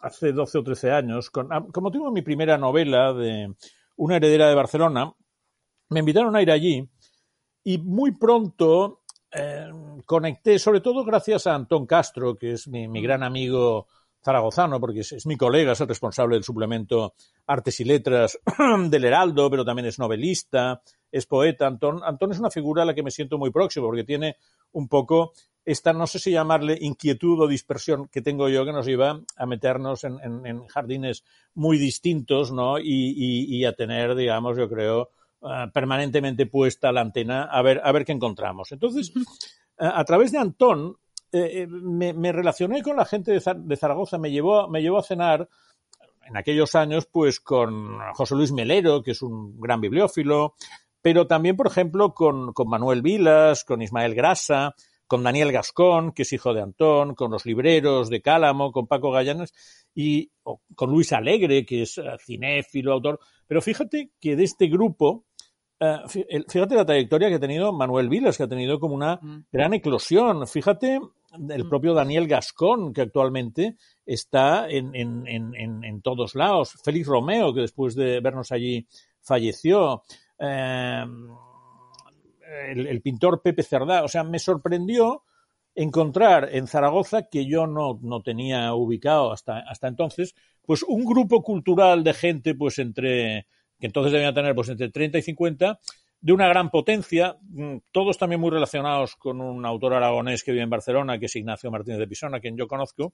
[0.00, 1.30] hace 12 o 13 años.
[1.30, 3.54] Con, ah, como tuve mi primera novela de
[3.98, 5.14] una heredera de Barcelona,
[5.90, 6.90] me invitaron a ir allí
[7.62, 9.70] y muy pronto eh,
[10.04, 13.86] conecté, sobre todo gracias a Antón Castro, que es mi, mi gran amigo
[14.24, 17.14] zaragozano, porque es, es, mi colega, es el responsable del suplemento
[17.46, 18.40] Artes y Letras
[18.88, 20.82] del Heraldo, pero también es novelista,
[21.14, 21.68] es poeta.
[21.68, 24.36] Antón, Antón es una figura a la que me siento muy próximo, porque tiene
[24.72, 25.32] un poco
[25.64, 29.46] esta, no sé si llamarle inquietud o dispersión que tengo yo, que nos lleva a
[29.46, 31.22] meternos en, en, en jardines
[31.54, 32.80] muy distintos, ¿no?
[32.80, 37.80] Y, y, y, a tener, digamos, yo creo, uh, permanentemente puesta la antena a ver,
[37.84, 38.72] a ver qué encontramos.
[38.72, 39.22] Entonces, uh,
[39.78, 40.96] a través de Antón,
[41.30, 45.04] eh, me, me, relacioné con la gente de, de Zaragoza, me llevó, me llevó a
[45.04, 45.48] cenar
[46.26, 50.54] en aquellos años, pues con José Luis Melero, que es un gran bibliófilo,
[51.04, 54.74] pero también, por ejemplo, con, con Manuel Vilas, con Ismael Grasa,
[55.06, 59.10] con Daniel Gascón, que es hijo de Antón, con los libreros de Cálamo, con Paco
[59.10, 59.52] Gallanes
[59.94, 60.30] y
[60.74, 63.20] con Luis Alegre, que es uh, cinéfilo, autor.
[63.46, 65.26] Pero fíjate que de este grupo,
[65.80, 69.48] uh, fíjate la trayectoria que ha tenido Manuel Vilas, que ha tenido como una mm.
[69.52, 70.46] gran eclosión.
[70.46, 71.00] Fíjate
[71.50, 71.68] el mm.
[71.68, 76.78] propio Daniel Gascón, que actualmente está en, en, en, en todos lados.
[76.82, 78.86] Félix Romeo, que después de vernos allí
[79.20, 80.02] falleció.
[80.38, 81.04] Eh,
[82.72, 84.04] el, pintor Pepe Cerdá.
[84.04, 85.22] O sea, me sorprendió
[85.74, 91.42] encontrar en Zaragoza, que yo no, no tenía ubicado hasta, hasta entonces, pues un grupo
[91.42, 93.46] cultural de gente, pues entre,
[93.78, 95.80] que entonces debía tener pues entre 30 y 50,
[96.20, 100.62] de una gran potencia, mm, todos también muy relacionados con un autor aragonés que vive
[100.64, 103.12] en Barcelona, que es Ignacio Martínez de Pisón, a quien yo conozco,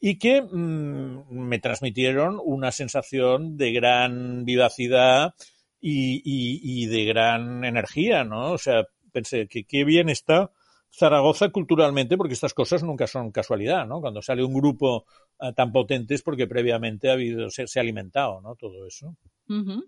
[0.00, 5.34] y que mmm, me transmitieron una sensación de gran vivacidad
[5.80, 8.52] y, y, y, de gran energía, ¿no?
[8.52, 10.50] O sea, pensé que qué bien está
[10.90, 14.00] Zaragoza culturalmente, porque estas cosas nunca son casualidad, ¿no?
[14.00, 15.04] Cuando sale un grupo
[15.40, 18.56] uh, tan potente es porque previamente ha habido, se, se ha alimentado, ¿no?
[18.56, 19.16] Todo eso.
[19.48, 19.82] Uh.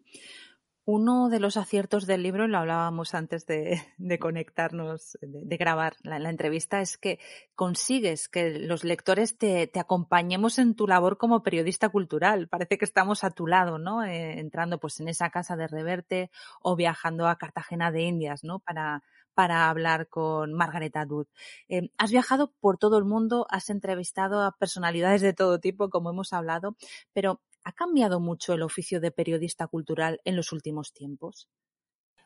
[0.92, 3.80] Uno de los aciertos del libro, lo hablábamos antes de,
[4.20, 7.20] conectarnos, de, grabar la, entrevista, es que
[7.54, 12.48] consigues que los lectores te, acompañemos en tu labor como periodista cultural.
[12.48, 14.02] Parece que estamos a tu lado, ¿no?
[14.02, 18.58] Eh, entrando pues en esa casa de Reverte o viajando a Cartagena de Indias, ¿no?
[18.58, 21.28] Para, para hablar con Margaret Atwood.
[21.68, 26.10] Eh, has viajado por todo el mundo, has entrevistado a personalidades de todo tipo, como
[26.10, 26.74] hemos hablado,
[27.12, 31.48] pero ¿Ha cambiado mucho el oficio de periodista cultural en los últimos tiempos?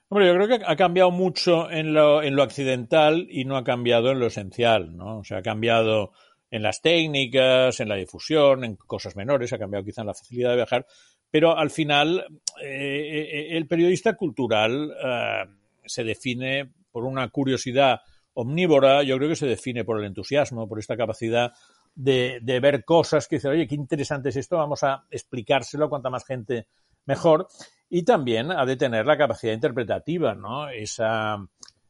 [0.09, 3.65] Hombre, yo creo que ha cambiado mucho en lo, en lo accidental y no ha
[3.65, 5.19] cambiado en lo esencial, ¿no?
[5.19, 6.13] O sea, ha cambiado
[6.51, 10.51] en las técnicas, en la difusión, en cosas menores, ha cambiado quizá en la facilidad
[10.51, 10.87] de viajar,
[11.31, 12.25] pero al final
[12.63, 15.45] eh, el periodista cultural eh,
[15.85, 18.03] se define por una curiosidad
[18.35, 21.53] omnívora, yo creo que se define por el entusiasmo, por esta capacidad
[21.95, 25.89] de, de, ver cosas que dicen, oye, qué interesante es esto, vamos a explicárselo a
[25.89, 26.69] cuanta más gente
[27.07, 27.47] mejor.
[27.89, 30.69] Y también ha de tener la capacidad interpretativa, ¿no?
[30.69, 31.37] Esa,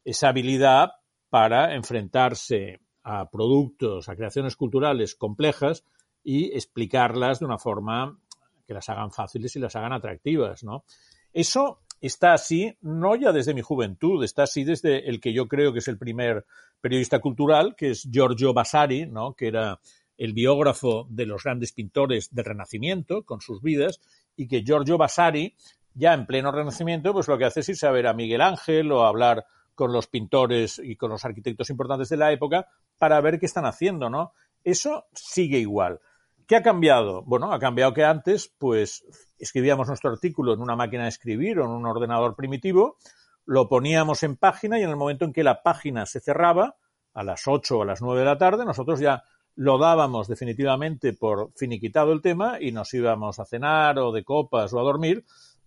[0.04, 0.90] esa habilidad
[1.30, 5.84] para enfrentarse a productos, a creaciones culturales complejas
[6.22, 8.18] y explicarlas de una forma
[8.66, 10.84] que las hagan fáciles y las hagan atractivas, ¿no?
[11.32, 15.72] Eso está así, no ya desde mi juventud, está así desde el que yo creo
[15.72, 16.44] que es el primer
[16.80, 19.34] periodista cultural, que es Giorgio Vasari, ¿no?
[19.34, 19.80] que era
[20.16, 24.00] el biógrafo de los grandes pintores del Renacimiento, con sus vidas,
[24.36, 25.54] y que Giorgio Vasari,
[25.94, 28.92] ya en pleno Renacimiento, pues lo que hace es irse a ver a Miguel Ángel
[28.92, 33.20] o a hablar con los pintores y con los arquitectos importantes de la época para
[33.20, 34.32] ver qué están haciendo, ¿no?
[34.62, 36.00] Eso sigue igual.
[36.46, 37.22] ¿Qué ha cambiado?
[37.22, 39.04] Bueno, ha cambiado que antes, pues,
[39.38, 42.96] escribíamos nuestro artículo en una máquina de escribir o en un ordenador primitivo,
[43.46, 46.76] lo poníamos en página y en el momento en que la página se cerraba,
[47.14, 49.22] a las 8 o a las 9 de la tarde, nosotros ya
[49.54, 54.72] lo dábamos definitivamente por finiquitado el tema y nos íbamos a cenar o de copas
[54.72, 55.24] o a dormir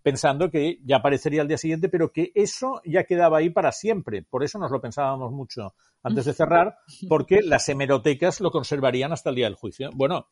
[0.08, 4.24] pensando que ya aparecería al día siguiente, pero que eso ya quedaba ahí para siempre.
[4.24, 6.78] Por eso nos lo pensábamos mucho antes de cerrar,
[7.10, 9.90] porque las hemerotecas lo conservarían hasta el día del juicio.
[9.94, 10.28] Bueno,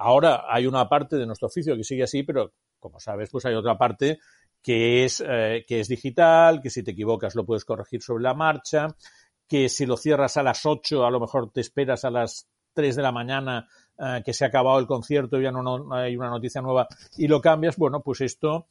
[0.00, 3.54] ahora hay una parte de nuestro oficio que sigue así, pero como sabes, pues hay
[3.54, 4.18] otra parte
[4.62, 8.34] que es, eh, que es digital, que si te equivocas lo puedes corregir sobre la
[8.34, 8.88] marcha,
[9.46, 12.96] que si lo cierras a las 8 a lo mejor te esperas a las 3
[12.96, 16.30] de la mañana eh, que se ha acabado el concierto y ya no, hay una
[16.30, 18.66] noticia nueva y lo cambias, bueno, pues esto,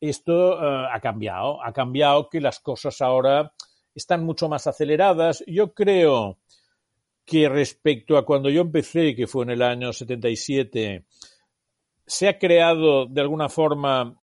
[0.00, 3.52] esto eh, ha cambiado, ha cambiado que las cosas ahora
[3.94, 5.44] están mucho más aceleradas.
[5.46, 6.38] Yo creo
[7.32, 11.06] que respecto a cuando yo empecé, que fue en el año 77,
[12.06, 14.20] se ha creado de alguna forma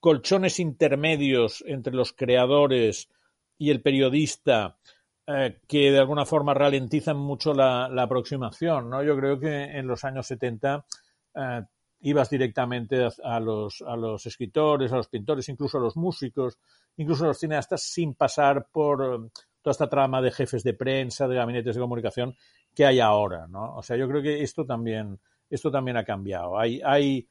[0.00, 3.10] colchones intermedios entre los creadores
[3.58, 4.78] y el periodista
[5.26, 8.88] eh, que de alguna forma ralentizan mucho la, aproximación.
[8.88, 9.02] ¿no?
[9.02, 10.86] Yo creo que en los años 70
[11.34, 11.62] eh,
[12.00, 16.58] ibas directamente a, los, a los escritores, a los pintores, incluso a los músicos,
[16.96, 19.28] incluso a los cineastas, sin pasar por
[19.68, 22.34] toda esta trama de jefes de prensa, de gabinetes de comunicación
[22.74, 23.46] que hay ahora.
[23.48, 23.76] ¿no?
[23.76, 26.58] O sea, yo creo que esto también, esto también ha cambiado.
[26.58, 27.28] Hay, hay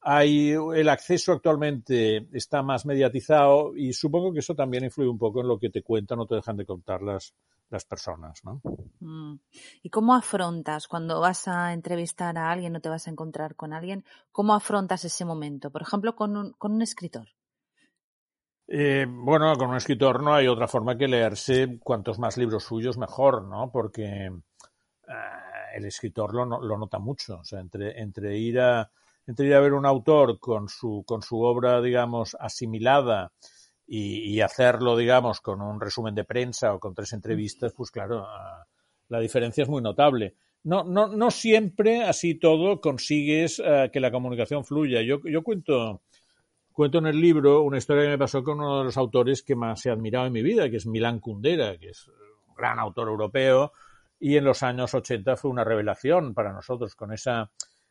[0.00, 5.40] hay, el acceso actualmente está más mediatizado y supongo que eso también influye un poco
[5.40, 7.34] en lo que te cuentan o te dejan de contar las,
[7.68, 8.60] las personas, ¿no?
[9.00, 9.40] Mm.
[9.82, 13.72] ¿Y cómo afrontas cuando vas a entrevistar a alguien o te vas a encontrar con
[13.72, 14.04] alguien?
[14.32, 15.70] ¿Cómo afrontas ese momento?
[15.70, 17.28] Por ejemplo, con un, con un escritor.
[18.70, 22.98] Eh, bueno, con un escritor no hay otra forma que leerse cuantos más libros suyos
[22.98, 23.70] mejor, ¿no?
[23.72, 24.32] Porque eh,
[25.74, 27.38] el escritor lo, lo, nota mucho.
[27.38, 28.90] O sea, entre, entre ir a
[29.26, 33.30] entre ir a ver un autor con su, con su obra, digamos, asimilada
[33.86, 38.26] y, hacerlo, digamos, con un resumen de prensa o con tres entrevistas, pues claro,
[39.08, 40.34] la diferencia es muy notable.
[40.64, 45.02] No, no, no siempre, así todo, consigues uh, que la comunicación fluya.
[45.02, 46.02] Yo, yo cuento,
[46.78, 49.56] cuento en el libro una historia que me pasó con uno de los autores que
[49.56, 53.08] más he admirado en mi vida, que es Milán Kundera, que es un gran autor
[53.08, 53.72] europeo
[54.20, 57.50] y en los años 80 fue una revelación para nosotros con esa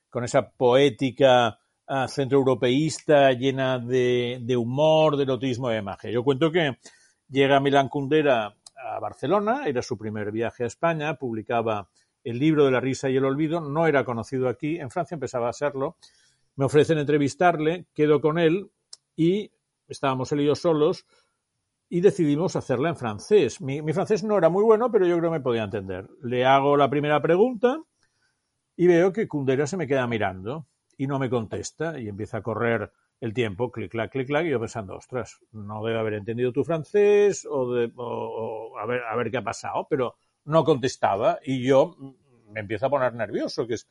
[0.10, 6.10] con esa poética uh, centroeuropeísta llena de, humor, de erotismo y de magia.
[6.10, 6.78] Yo cuento que
[7.28, 11.90] llega Milán Kundera a Barcelona, era su primer viaje a España, publicaba
[12.24, 15.50] el libro de la risa y el olvido, no era conocido aquí, en Francia empezaba
[15.50, 15.98] a serlo,
[16.56, 18.72] me ofrecen entrevistarle, quedo con él
[19.18, 19.52] y
[19.90, 21.06] estábamos él y yo solos
[21.90, 23.60] y decidimos hacerla en francés.
[23.60, 26.08] Mi, francés no era muy bueno, pero yo creo que me podía entender.
[26.22, 27.82] Le hago la primera pregunta
[28.76, 32.44] y veo que Kundera se me queda mirando y no me contesta y empieza a
[32.44, 36.52] correr el tiempo, clic, clac, clic, clac, y yo pensando, ostras, no debe haber entendido
[36.52, 37.92] tu francés o, de,
[38.80, 41.96] a, ver, a ver qué ha pasado, pero no contestaba y yo
[42.52, 43.88] me empiezo a poner nervioso, que es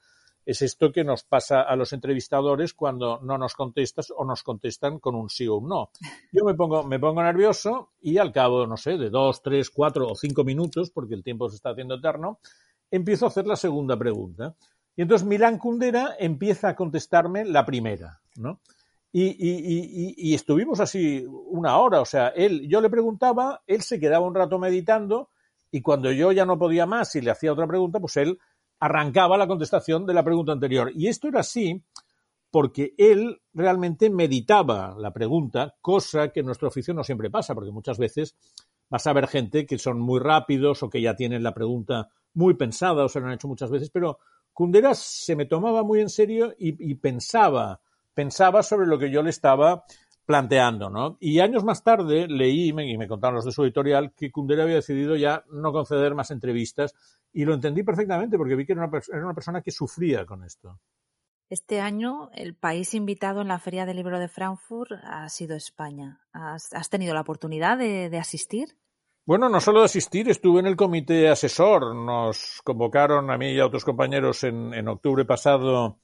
[0.46, 5.00] es esto que nos pasa a los entrevistadores cuando no nos contestas o nos contestan
[5.00, 5.90] con un sí o un no.
[6.32, 10.06] Yo me pongo, me pongo nervioso y al cabo, no sé, de dos, tres, cuatro
[10.06, 12.38] o cinco minutos, porque el tiempo se está haciendo eterno,
[12.92, 14.54] empiezo a hacer la segunda pregunta.
[14.94, 18.60] Y entonces Milán Kundera empieza a contestarme la primera, ¿no?
[19.12, 23.80] Y, y, y, y, estuvimos así una hora, o sea, él, yo le preguntaba, él
[23.80, 25.30] se quedaba un rato meditando
[25.70, 28.38] y cuando yo ya no podía más y le hacía otra pregunta, pues él
[28.80, 30.92] arrancaba la contestación de la pregunta anterior.
[30.94, 31.82] Y esto era así
[32.50, 37.72] porque él realmente meditaba la pregunta, cosa que en nuestro oficio no siempre pasa, porque
[37.72, 38.36] muchas veces
[38.88, 42.54] vas a ver gente que son muy rápidos o que ya tienen la pregunta muy
[42.54, 44.18] pensada o se lo han hecho muchas veces, pero
[44.52, 47.80] Kunderas se me tomaba muy en serio y, y pensaba,
[48.14, 49.84] pensaba sobre lo que yo le estaba
[50.26, 51.16] planteando, ¿no?
[51.20, 54.74] Y años más tarde leí, y me contaron los de su editorial, que Kundera había
[54.74, 56.94] decidido ya no conceder más entrevistas
[57.32, 60.42] y lo entendí perfectamente porque vi que era una, era una persona que sufría con
[60.42, 60.80] esto.
[61.48, 66.20] Este año el país invitado en la Feria del Libro de Frankfurt ha sido España.
[66.32, 68.76] ¿Has, has tenido la oportunidad de, de, asistir?
[69.24, 71.94] Bueno, no solo de asistir, estuve en el comité asesor.
[71.94, 76.00] Nos convocaron a mí y a otros compañeros en, en octubre pasado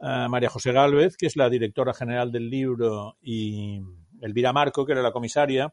[0.00, 3.80] María José Gálvez, que es la directora general del libro, y
[4.20, 5.72] Elvira Marco, que era la comisaria,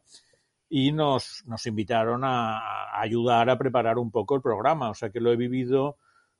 [0.69, 4.89] y nos, nos invitaron a, ayudar a preparar un poco el programa.
[4.89, 5.97] O sea que lo he vivido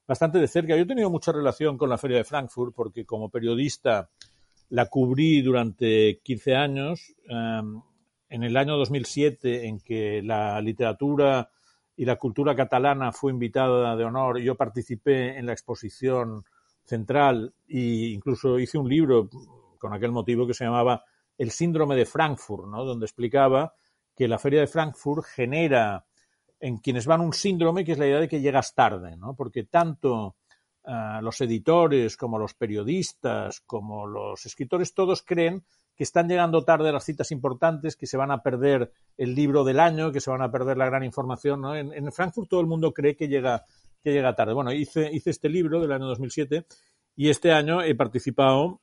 [0.08, 0.76] bastante de cerca.
[0.76, 4.10] Yo he tenido mucha relación con la Feria de Frankfurt porque como periodista
[4.70, 7.14] la cubrí durante 15 años.
[7.30, 7.84] Um,
[8.30, 11.50] en el año 2007, en que la literatura
[11.98, 16.46] y la cultura catalana fue invitada de honor, yo participé en la exposición
[16.86, 19.30] central e incluso hice un libro
[19.78, 21.04] con aquel motivo que se llamaba
[21.38, 22.84] El síndrome de Frankfurt, ¿no?
[22.84, 23.74] donde explicaba
[24.16, 26.06] que la feria de Frankfurt genera
[26.60, 29.36] en quienes van un síndrome que es la idea de que llegas tarde, ¿no?
[29.36, 30.36] porque tanto
[30.84, 35.64] uh, los editores como los periodistas como los escritores todos creen
[35.96, 39.80] que están llegando tarde las citas importantes, que se van a perder el libro del
[39.80, 41.62] año, que se van a perder la gran información.
[41.62, 41.76] ¿no?
[41.76, 43.66] En, en Frankfurt todo el mundo cree que llega
[44.04, 44.54] que llega tarde.
[44.54, 46.66] Bueno, hice, hice este libro del año 2007
[47.16, 48.82] y este año he participado,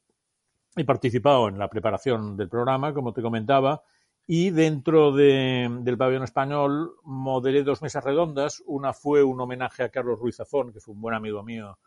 [0.77, 3.83] he participado en la preparación del programa, como te comentaba,
[4.27, 8.63] y dentro de, del pabellón español moderé dos mesas redondas.
[8.67, 11.79] Una fue un homenaje a Carlos Ruiz Zafón, que fue un buen amigo mío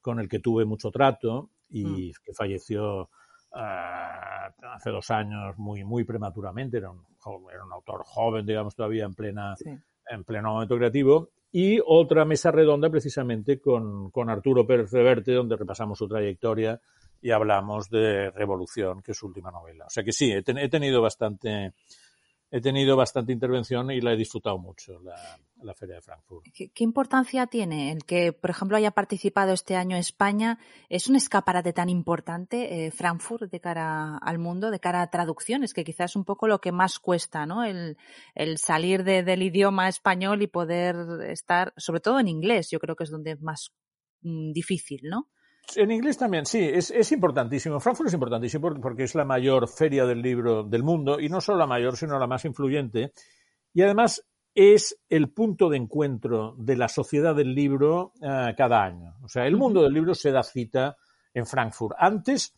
[0.00, 2.12] con el que tuve mucho trato y mm.
[2.24, 6.78] que falleció uh, hace dos años muy, muy prematuramente.
[6.78, 7.06] Era un,
[7.50, 9.70] era un autor joven, digamos, todavía en plena, sí.
[10.10, 15.54] en pleno momento creativo y otra mesa redonda precisamente con, con Arturo Pérez Reverte, donde
[15.54, 16.80] repasamos su trayectoria
[17.22, 19.84] y hablamos de Revolución, que es su última novela.
[19.86, 21.74] O sea que sí, he, ten, he tenido bastante
[22.50, 26.44] he tenido bastante intervención y la he disfrutado mucho, la, Feria de Frankfurt.
[26.54, 30.58] ¿Qué, ¿Qué, importancia tiene el que, por ejemplo, haya participado este año España?
[30.88, 35.72] ¿Es un escaparate tan importante, eh, Frankfurt, de cara al mundo, de cara a traducciones,
[35.72, 37.64] que quizás es un poco lo que más cuesta, ¿no?
[37.64, 37.96] El,
[38.34, 40.96] el salir de, del idioma español y poder
[41.28, 43.72] estar, sobre todo en inglés, yo creo que es donde es más
[44.20, 45.28] mmm, difícil, ¿no?
[45.76, 47.80] En inglés también, sí, es, es, importantísimo.
[47.80, 51.58] Frankfurt es importantísimo porque es la mayor feria del libro del mundo y no solo
[51.58, 53.12] la mayor, sino la más influyente.
[53.72, 54.24] Y además
[54.54, 59.16] es el punto de encuentro de la sociedad del libro uh, cada año.
[59.22, 60.96] O sea, el mundo del libro se da cita
[61.32, 61.96] en Frankfurt.
[61.98, 62.54] Antes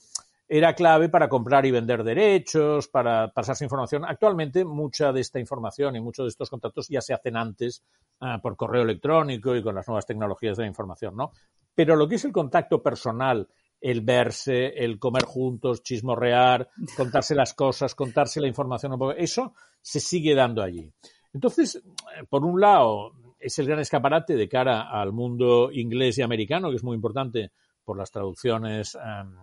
[0.49, 4.05] era clave para comprar y vender derechos, para pasarse información.
[4.05, 7.83] Actualmente mucha de esta información y muchos de estos contactos ya se hacen antes
[8.21, 11.33] uh, por correo electrónico y con las nuevas tecnologías de la información, ¿no?
[11.77, 13.47] Pero lo que es el contacto personal,
[13.81, 20.35] el verse, el comer juntos, chismorrear, contarse las cosas, contarse la información eso se sigue
[20.35, 20.91] dando allí.
[21.33, 21.83] Entonces,
[22.29, 26.77] por un lado, es el gran escaparate de cara al mundo inglés y americano, que
[26.77, 27.53] es muy importante
[27.85, 29.37] por las traducciones um,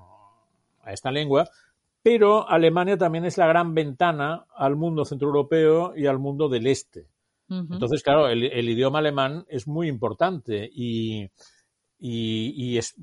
[0.81, 1.47] a esta lengua,
[2.01, 7.07] pero Alemania también es la gran ventana al mundo centroeuropeo y al mundo del este.
[7.47, 7.73] Uh -huh.
[7.73, 11.29] Entonces, claro, el, el, idioma alemán es muy importante y,
[12.05, 12.95] y, y es,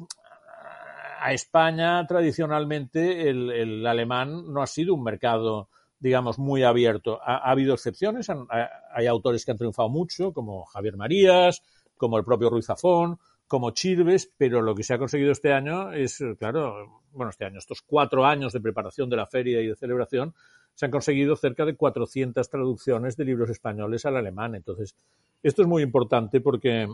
[1.21, 7.19] a España tradicionalmente el, el, alemán no ha sido un mercado, digamos, muy abierto.
[7.23, 11.63] Ha, ha habido excepciones, hay autores que han triunfado mucho, como Javier Marías,
[11.97, 15.93] como el propio Ruiz Zafón, como Chirves, pero lo que se ha conseguido este año
[15.93, 19.77] es, claro, bueno, este año, estos cuatro años de preparación de la feria y de
[19.77, 20.35] celebración,
[20.75, 24.57] se han conseguido cerca de 400 traducciones de libros españoles al alemán.
[24.57, 24.95] Entonces,
[25.43, 26.87] esto es muy importante porque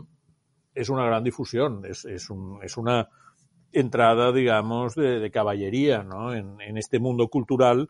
[0.77, 3.09] es una gran difusión, es, es, un, es una
[3.71, 6.33] entrada, digamos, de, de caballería ¿no?
[6.33, 7.89] En, en, este mundo cultural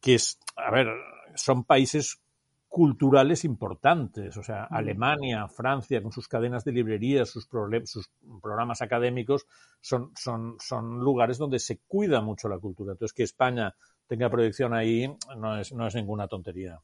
[0.00, 0.88] que es, a ver,
[1.34, 2.20] son países
[2.68, 7.48] culturales importantes, o sea, Alemania, Francia, con sus cadenas de librerías, sus,
[7.84, 8.10] sus
[8.42, 9.46] programas académicos,
[9.80, 12.92] son, son, son lugares donde se cuida mucho la cultura.
[12.92, 13.74] Entonces, que España
[14.06, 16.78] tenga proyección ahí no es, no es ninguna tontería.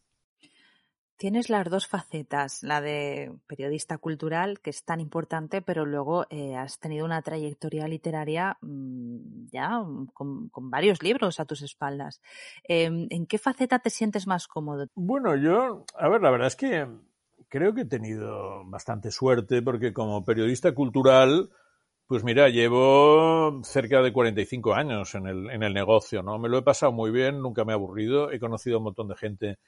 [1.16, 6.56] Tienes las dos facetas, la de periodista cultural, que es tan importante, pero luego eh,
[6.56, 12.20] has tenido una trayectoria literaria mmm, ya con, con, varios libros a tus espaldas.
[12.66, 14.86] Eh, ¿En qué faceta te sientes más cómodo?
[14.94, 16.88] Bueno, yo, a ver, la verdad es que
[17.52, 21.50] creo que he tenido bastante suerte porque como periodista cultural,
[22.06, 26.38] pues mira, llevo cerca de 45 años en el, en el negocio, ¿no?
[26.38, 29.08] Me lo he pasado muy bien, nunca me he aburrido, he conocido a un montón
[29.08, 29.58] de gente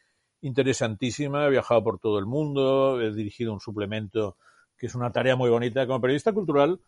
[0.44, 4.36] interesantísima, he viajado por todo el mundo, he dirigido un suplemento
[4.76, 5.86] que es una tarea muy bonita.
[5.86, 6.80] Como periodista cultural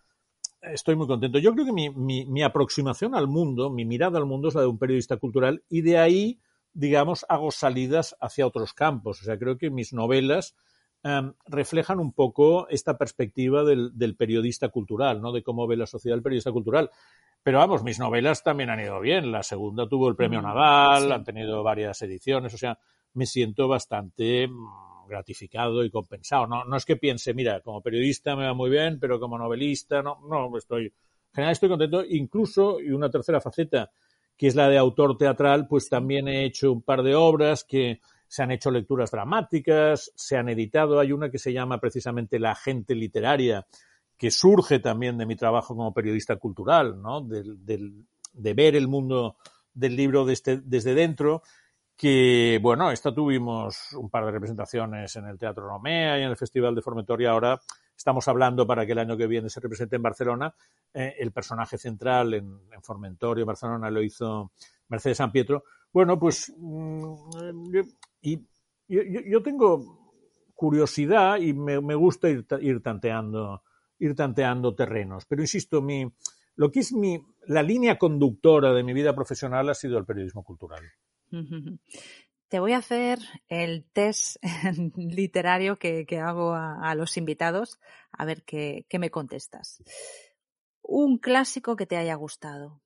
[0.61, 1.39] estoy muy contento.
[1.39, 4.61] Yo creo que mi, mi, mi aproximación al mundo, mi mirada al mundo es la
[4.61, 6.41] de un periodista cultural y de ahí,
[6.75, 9.23] digamos, hago salidas hacia otros campos.
[9.23, 10.55] O sea, creo que mis novelas
[11.03, 15.33] um, reflejan un poco esta perspectiva del, del, periodista cultural, ¿no?
[15.33, 16.91] De cómo ve la sociedad el periodista cultural.
[17.43, 19.33] Pero vamos, mis novelas también han ido bien.
[19.33, 21.13] La segunda tuvo el premio Naval, sí.
[21.13, 22.53] han tenido varias ediciones.
[22.53, 22.79] O sea,
[23.17, 26.47] me siento bastante mm, gratificado y compensado.
[26.47, 30.03] No, no es que piense, mira, como periodista me va muy bien, pero como novelista,
[30.03, 30.93] no, no, estoy, en
[31.35, 32.05] general estoy contento.
[32.05, 33.91] Incluso, y una tercera faceta,
[34.37, 38.01] que es la de autor teatral, pues también he hecho un par de obras que
[38.29, 41.01] se han hecho lecturas dramáticas, se han editado.
[41.01, 43.67] Hay una que se llama precisamente La Agente Literaria,
[44.19, 47.23] que surge también de mi trabajo como periodista cultural, ¿no?
[47.23, 48.05] Del,
[48.35, 49.37] de ver el mundo
[49.73, 51.43] del libro desde, desde dentro
[51.97, 56.37] que, bueno, esta tuvimos un par de representaciones en el Teatro Romea y en el
[56.37, 57.59] Festival de Formentor y ahora
[57.97, 60.55] estamos hablando para que el año que viene se represente en Barcelona.
[60.93, 64.53] Eh, el personaje central en, en Formentor y en Barcelona lo hizo
[64.89, 65.65] Mercedes San Pietro.
[65.93, 67.15] Bueno, pues mmm,
[68.21, 68.37] y,
[68.89, 70.13] yo, yo, tengo
[70.55, 73.63] curiosidad y me, me gusta ir, ir, tanteando
[73.99, 76.07] ir tanteando terrenos, pero insisto, mi,
[76.57, 80.45] lo que es mi, la línea conductora de mi vida profesional ha sido el periodismo
[80.45, 80.83] cultural.
[82.49, 83.19] Te voy a hacer
[83.49, 84.37] el test
[84.97, 87.81] literario que, que hago a, a, los invitados,
[88.13, 89.83] a ver qué, qué, me contestas.
[90.81, 92.81] Un clásico que te haya gustado.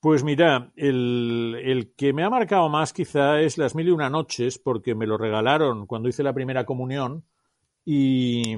[0.00, 4.10] Pues mira, el, el, que me ha marcado más quizá es Las Mil y Una
[4.10, 7.24] Noches, porque me lo regalaron cuando hice la primera comunión
[7.86, 8.54] y,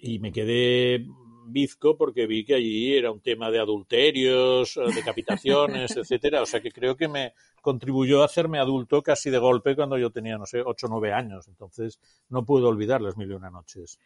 [0.00, 1.06] y me quedé
[1.46, 6.42] bizco porque vi que allí era un tema de adulterios, decapitaciones, etcétera.
[6.42, 7.32] O sea que creo que me
[7.68, 11.12] contribuyó a hacerme adulto casi de golpe cuando yo tenía, no sé, ocho o nueve
[11.12, 11.48] años.
[11.48, 12.00] Entonces
[12.30, 13.98] no puedo olvidar las mil y una noches.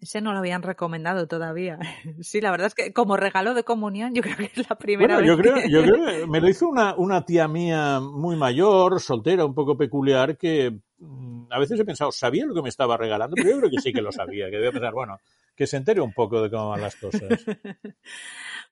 [0.00, 1.78] Ese no lo habían recomendado todavía.
[2.20, 5.20] Sí, la verdad es que como regalo de comunión, yo creo que es la primera
[5.20, 5.46] bueno, vez.
[5.46, 9.44] Yo creo, yo creo que me lo hizo una, una tía mía muy mayor, soltera,
[9.44, 13.36] un poco peculiar, que mm, a veces he pensado, ¿sabía lo que me estaba regalando?
[13.36, 15.20] Pero yo creo que sí que lo sabía, que debía pensar, bueno,
[15.54, 17.22] que se entere un poco de cómo van las cosas.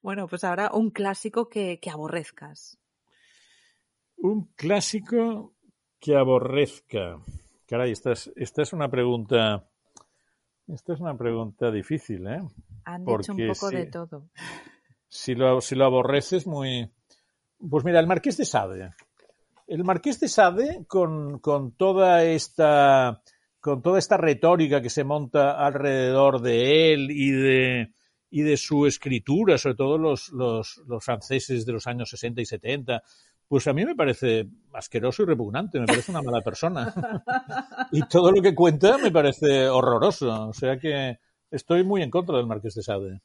[0.03, 2.82] bueno, pues ahora un clásico que, que aborrezcas.
[4.23, 5.55] Un clásico
[5.99, 7.18] que aborrezca.
[7.66, 9.68] Caray, esta es, esta es una pregunta.
[10.68, 12.41] Esta es una pregunta difícil, ¿eh?
[12.85, 14.29] Han Porque dicho un poco si, de todo.
[15.09, 16.89] Si lo, si lo aborreces muy.
[17.68, 18.91] Pues mira, el Marqués de Sade.
[19.66, 23.23] El Marqués de Sade, con, con toda esta
[23.59, 27.93] con toda esta retórica que se monta alrededor de él y de,
[28.29, 32.45] y de su escritura, sobre todo los, los, los, franceses de los años 60 y
[32.45, 33.03] 70,
[33.53, 36.91] pues a mí me parece asqueroso y repugnante, me parece una mala persona.
[37.93, 41.19] y todo lo que cuenta me parece horroroso, o sea que
[41.51, 43.21] estoy muy en contra del Marqués de Sade.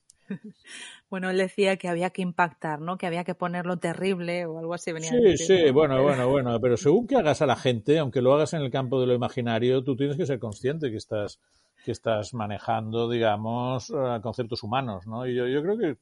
[1.10, 2.98] Bueno, él decía que había que impactar, ¿no?
[2.98, 4.92] Que había que ponerlo terrible o algo así.
[4.92, 8.34] Venía sí, sí, bueno, bueno, bueno, pero según que hagas a la gente, aunque lo
[8.34, 11.40] hagas en el campo de lo imaginario, tú tienes que ser consciente que estás,
[11.86, 15.26] que estás manejando, digamos, conceptos humanos, ¿no?
[15.26, 15.96] Y yo, yo creo que,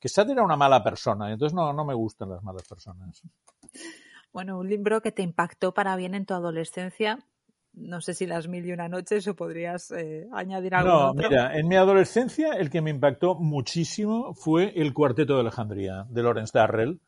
[0.00, 3.22] que Sade era una mala persona, entonces no, no me gustan las malas personas.
[4.32, 7.18] Bueno, un libro que te impactó para bien en tu adolescencia,
[7.72, 10.90] no sé si las mil y una noches o podrías eh, añadir algo.
[10.90, 16.06] No, mira, en mi adolescencia el que me impactó muchísimo fue el Cuarteto de Alejandría
[16.08, 17.00] de Lawrence Darrell,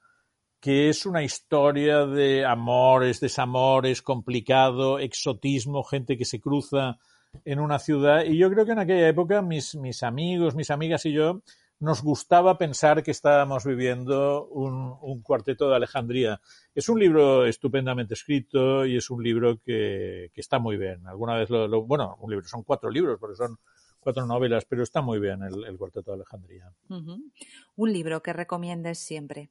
[0.60, 6.98] que es una historia de amores, desamores, complicado, exotismo, gente que se cruza
[7.44, 8.24] en una ciudad.
[8.24, 11.42] Y yo creo que en aquella época mis, mis amigos, mis amigas y yo
[11.82, 16.40] nos gustaba pensar que estábamos viviendo un, cuarteto de Alejandría.
[16.72, 21.04] Es un libro estupendamente escrito y es un libro que, está muy bien.
[21.08, 23.58] Alguna vez lo, bueno, un libro, son cuatro libros porque son
[23.98, 26.72] cuatro novelas, pero está muy bien el, cuarteto de Alejandría.
[26.88, 29.50] Un libro que recomiendes siempre.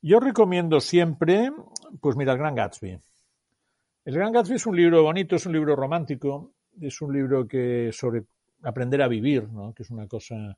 [0.00, 1.52] Yo recomiendo siempre,
[2.00, 2.98] pues mira, El Gran Gatsby.
[4.06, 7.90] El Gran Gatsby es un libro bonito, es un libro romántico, es un libro que
[7.92, 8.24] sobre
[8.62, 9.74] aprender a vivir, ¿no?
[9.74, 10.56] que es una cosa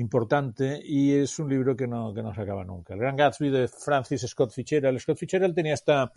[0.00, 2.94] importante y es un libro que no, que no se acaba nunca.
[2.94, 4.98] El Gran Gatsby de Francis Scott Fitzgerald.
[4.98, 6.12] Scott Fitzgerald tenía esta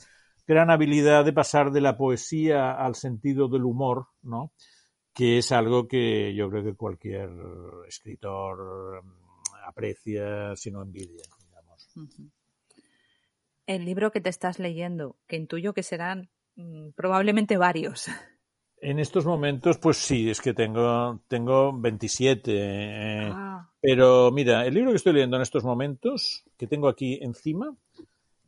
[0.47, 4.51] gran habilidad de pasar de la poesía al sentido del humor, ¿no?
[5.13, 7.29] que es algo que yo creo que cualquier
[7.88, 11.23] escritor mm, aprecia, si no envidia.
[13.67, 18.07] El libro que te estás leyendo, que intuyo que serán mm, probablemente varios.
[18.86, 22.51] En estos momentos, pues sí, es que tengo, tengo 27.
[22.51, 23.69] Eh, ah.
[23.79, 27.73] Pero mira, el libro que estoy leyendo en estos momentos, que tengo aquí encima,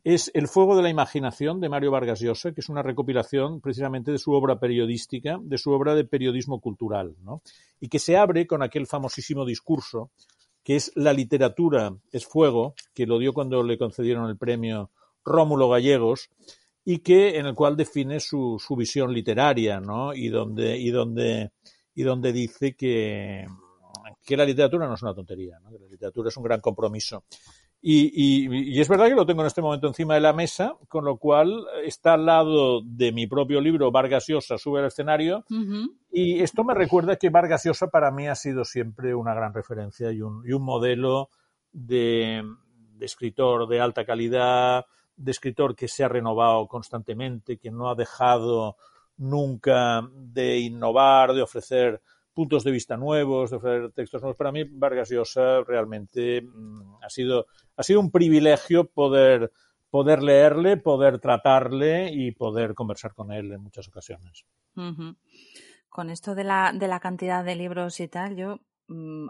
[0.04, 4.12] es El fuego de la imaginación de Mario Vargas Llosa, que es una recopilación precisamente
[4.12, 7.40] de su obra periodística, de su obra de periodismo cultural, ¿no?
[7.80, 10.10] Y que se abre con aquel famosísimo discurso
[10.62, 14.90] que es La literatura es fuego, que lo dio cuando le concedieron el premio
[15.24, 16.28] Rómulo Gallegos,
[16.88, 20.14] y que en el cual define su, su visión literaria, ¿no?
[20.14, 21.50] Y donde, y donde,
[21.92, 23.44] y donde dice que,
[24.24, 25.72] que la literatura no es una tontería, ¿no?
[25.72, 27.24] que la literatura es un gran compromiso.
[27.82, 30.76] Y, y, y, es verdad que lo tengo en este momento encima de la mesa,
[30.88, 35.44] con lo cual está al lado de mi propio libro, Vargas Llosa sube al escenario,
[36.10, 40.12] y esto me recuerda que Vargas Llosa para mí ha sido siempre una gran referencia
[40.12, 41.30] y un, y un modelo
[41.72, 42.42] de,
[42.94, 44.86] de escritor de alta calidad,
[45.16, 48.76] de escritor que se ha renovado constantemente, que no ha dejado
[49.16, 52.02] nunca de innovar, de ofrecer
[52.32, 54.36] puntos de vista nuevos, de ofrecer textos nuevos.
[54.36, 57.46] Para mí, Vargas Llosa realmente mm, ha sido,
[57.76, 59.50] ha sido un privilegio poder,
[59.88, 64.44] poder leerle, poder tratarle y poder conversar con él en muchas ocasiones.
[65.88, 68.60] Con esto de la, de la cantidad de libros y tal, yo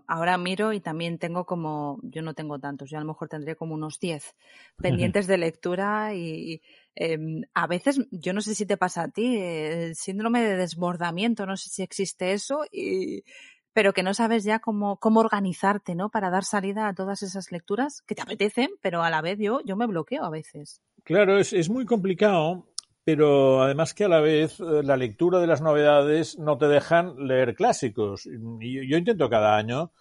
[0.07, 3.57] ahora miro y también tengo como, yo no tengo tantos, yo a lo mejor tendré
[3.57, 4.37] como unos 10
[4.77, 6.61] pendientes de lectura y,
[6.95, 11.47] em, a veces, yo no sé si te pasa a ti, el síndrome de desbordamiento,
[11.47, 13.25] no sé si existe eso, y,
[13.73, 16.11] pero que no sabes ya cómo, cómo organizarte, ¿no?
[16.11, 19.61] Para dar salida a todas esas lecturas que te apetecen, pero a la vez yo,
[19.65, 20.81] yo me bloqueo a veces.
[21.05, 22.67] Claro, es, es muy complicado
[23.07, 27.29] pero además que a la vez eh, la lectura de las novedades no te dejan
[27.29, 28.27] leer clásicos.
[28.27, 29.93] Y yo intento cada año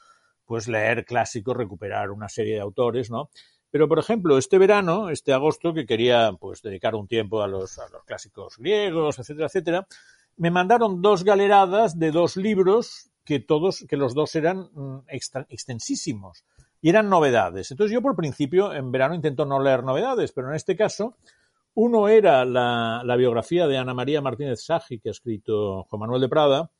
[0.43, 3.29] pues leer clásicos, recuperar una serie de autores, ¿no?
[3.69, 7.77] Pero, por ejemplo, este verano, este agosto, que quería pues dedicar un tiempo a los,
[7.77, 9.87] a los clásicos griegos, etcétera, etcétera,
[10.37, 15.01] me mandaron dos galeradas de dos libros que todos, que los dos eran mm,
[15.49, 16.43] extensísimos
[16.81, 17.69] y eran novedades.
[17.69, 21.17] Entonces yo por principio en verano intento no leer novedades, pero en este caso
[21.75, 26.29] uno era la, biografía de Ana María Martínez Sagi, que ha escrito Juan Manuel de
[26.29, 26.71] Prada,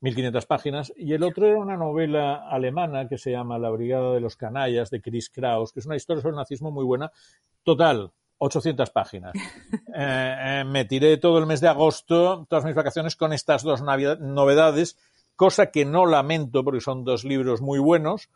[0.00, 4.20] 1500 páginas, y el otro era una novela alemana que se llama La Brigada de
[4.20, 7.10] los Canallas, de Chris Kraus, que es una historia sobre el nazismo muy buena.
[7.64, 9.32] Total, 800 páginas.
[10.00, 13.82] Eh, eh, me tiré todo el mes de agosto, todas mis vacaciones, con estas dos
[13.82, 14.96] novedades,
[15.34, 18.28] cosa que no lamento porque son dos libros muy buenos,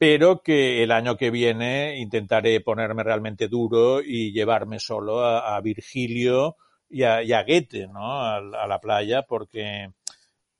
[0.00, 6.56] pero que el año que viene intentaré ponerme realmente duro y llevarme solo a, Virgilio
[6.88, 8.22] y a, Goethe, ¿no?
[8.22, 9.92] A, la playa, porque,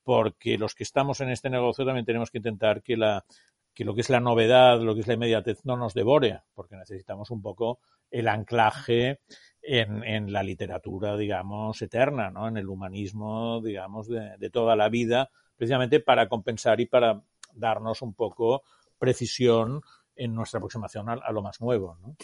[0.02, 3.24] porque los que estamos en este negocio también tenemos que intentar que la,
[3.72, 6.76] que lo que es la novedad, lo que es la inmediatez no nos devore, porque
[6.76, 7.78] necesitamos un poco
[8.10, 9.20] el anclaje
[9.62, 12.46] en, en la literatura, digamos, eterna, ¿no?
[12.46, 17.22] En el humanismo, digamos, de, de toda la vida, precisamente para compensar y para
[17.54, 18.64] darnos un poco
[19.00, 19.82] precisión
[20.14, 21.98] en nuestra aproximación a, lo más nuevo.
[22.00, 22.14] ¿no?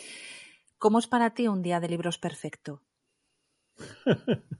[0.78, 2.82] ¿Cómo es para ti un día de libros perfecto?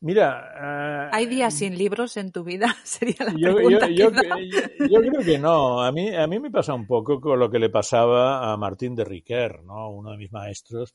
[0.00, 1.08] Mira.
[1.10, 2.76] Uh, ¿Hay días sin libros en tu vida?
[2.84, 3.88] Sería la yo, pregunta.
[3.88, 5.82] Yo, yo, creo que no.
[5.82, 8.94] A mí, a mí me pasa un poco con lo que le pasaba a Martín
[8.94, 9.90] de Riquer, ¿no?
[9.90, 10.94] uno de mis maestros,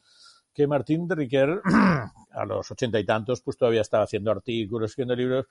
[0.53, 1.61] que Martín de Riquer,
[2.33, 5.45] a los ochenta y tantos, pues todavía estaba haciendo artículos, escribiendo libros,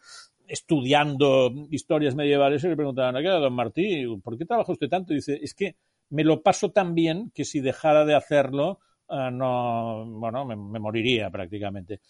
[0.46, 4.20] estudiando historias medievales, y le preguntaban, ¿qué don Martín?
[4.20, 5.14] ¿Por qué trabaja usted tanto?
[5.14, 5.76] Dice, es que
[6.10, 11.30] me lo paso tan bien que si dejara de hacerlo, ah, no, bueno, me, moriría
[11.30, 12.00] prácticamente.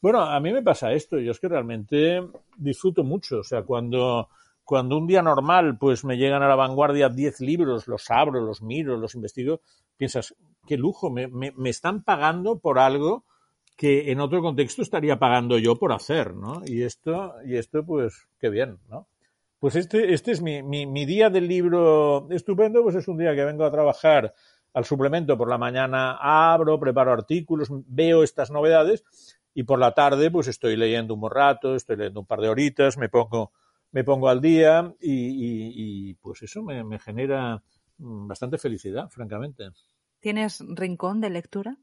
[0.00, 1.18] Bueno, a mí me pasa esto.
[1.18, 2.22] Yo es que realmente
[2.56, 3.40] disfruto mucho.
[3.40, 4.28] O sea, cuando,
[4.64, 8.62] cuando un día normal, pues me llegan a la vanguardia 10 libros, los abro, los
[8.62, 9.60] miro, los investigo,
[9.98, 10.34] piensas,
[10.66, 13.24] qué lujo, me, me, me están pagando por algo
[13.80, 16.60] que en otro contexto estaría pagando yo por hacer, ¿no?
[16.66, 19.08] Y esto, y esto pues, qué bien, ¿no?
[19.58, 23.42] Pues este, este es mi, mi, día del libro estupendo, pues es un día que
[23.42, 24.34] vengo a trabajar
[24.74, 29.02] al suplemento por la mañana, abro, preparo artículos, veo estas novedades
[29.54, 32.98] y por la tarde pues estoy leyendo un rato, estoy leyendo un par de horitas,
[32.98, 33.50] me pongo,
[33.92, 37.62] me pongo al día y, pues eso me, me genera
[37.96, 39.70] mm, bastante felicidad, francamente.
[40.20, 41.78] ¿Tienes rincón de lectura?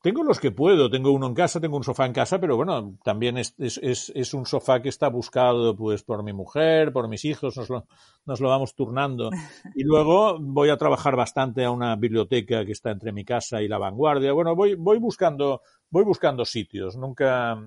[0.00, 2.96] Tengo los que puedo, tengo uno en casa, tengo un sofá en casa, pero bueno,
[3.02, 7.24] también es, es, es, un sofá que está buscado pues por mi mujer, por mis
[7.24, 7.84] hijos, nos lo,
[8.24, 9.30] nos lo vamos turnando.
[9.74, 13.66] Y luego voy a trabajar bastante a una biblioteca que está entre mi casa y
[13.66, 14.32] la vanguardia.
[14.32, 17.58] Bueno, voy, voy buscando, voy buscando sitios, nunca,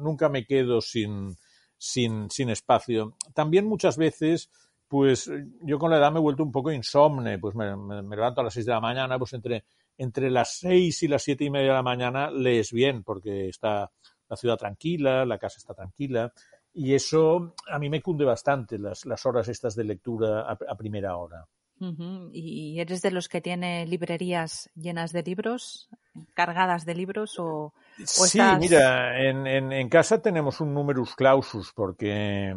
[0.00, 1.36] nunca me quedo sin,
[1.76, 3.14] sin, sin espacio.
[3.34, 4.50] También muchas veces
[4.88, 8.16] pues yo con la edad me he vuelto un poco insomne, pues me, me, me
[8.16, 9.64] levanto a las seis de la mañana, pues entre
[9.98, 13.90] entre las seis y las siete y media de la mañana lees bien, porque está
[14.28, 16.32] la ciudad tranquila, la casa está tranquila,
[16.72, 20.74] y eso a mí me cunde bastante, las, las horas estas de lectura a, a
[20.76, 21.44] primera hora.
[21.80, 22.30] Uh -huh.
[22.32, 25.88] ¿Y eres de los que tiene librerías llenas de libros,
[26.34, 27.38] cargadas de libros?
[27.38, 27.72] O, o
[28.04, 28.58] sí, estás...
[28.58, 32.52] mira, en, en, en, casa tenemos un numerus clausus porque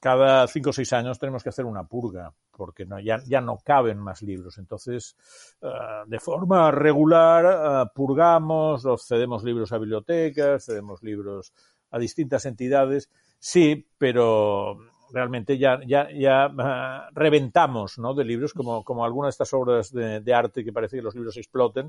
[0.00, 3.96] cada cinco o seis años tenemos que hacer una purga, porque ya, ya no caben
[3.96, 4.58] más libros.
[4.58, 5.16] Entonces,
[5.62, 11.54] uh, de forma regular, uh, purgamos, cedemos libros a bibliotecas, cedemos libros
[11.90, 13.08] a distintas entidades,
[13.38, 14.76] sí, pero
[15.10, 18.12] realmente ya, ya, ya uh, reventamos ¿no?
[18.12, 21.38] de libros, como, como algunas de estas obras de, arte que parece que los libros
[21.38, 21.88] exploten,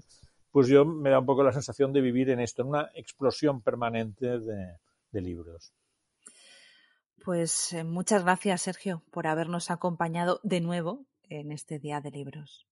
[0.51, 3.59] pues yo me da un poco la sensación de vivir en esto, en una explosión
[3.61, 5.73] permanente de libros.
[7.23, 12.67] Pues eh, muchas gracias, Sergio, por habernos acompañado de nuevo en este Día de Libros.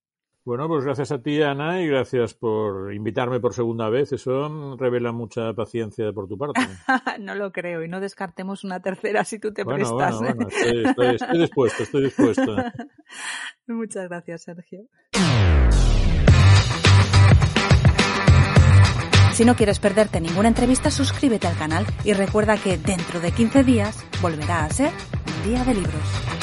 [0.45, 4.11] Bueno, pues gracias a ti, Ana, y gracias por invitarme por segunda vez.
[4.13, 6.61] Eso revela mucha paciencia por tu parte.
[7.19, 10.17] no lo creo, y no descartemos una tercera si tú te bueno, prestas.
[10.17, 12.55] Bueno, bueno, estoy, estoy, estoy dispuesto, estoy dispuesto.
[13.67, 14.87] Muchas gracias, Sergio.
[19.33, 23.63] Si no quieres perderte ninguna entrevista, suscríbete al canal y recuerda que dentro de 15
[23.63, 24.91] días volverá a ser
[25.27, 26.38] un día de libros.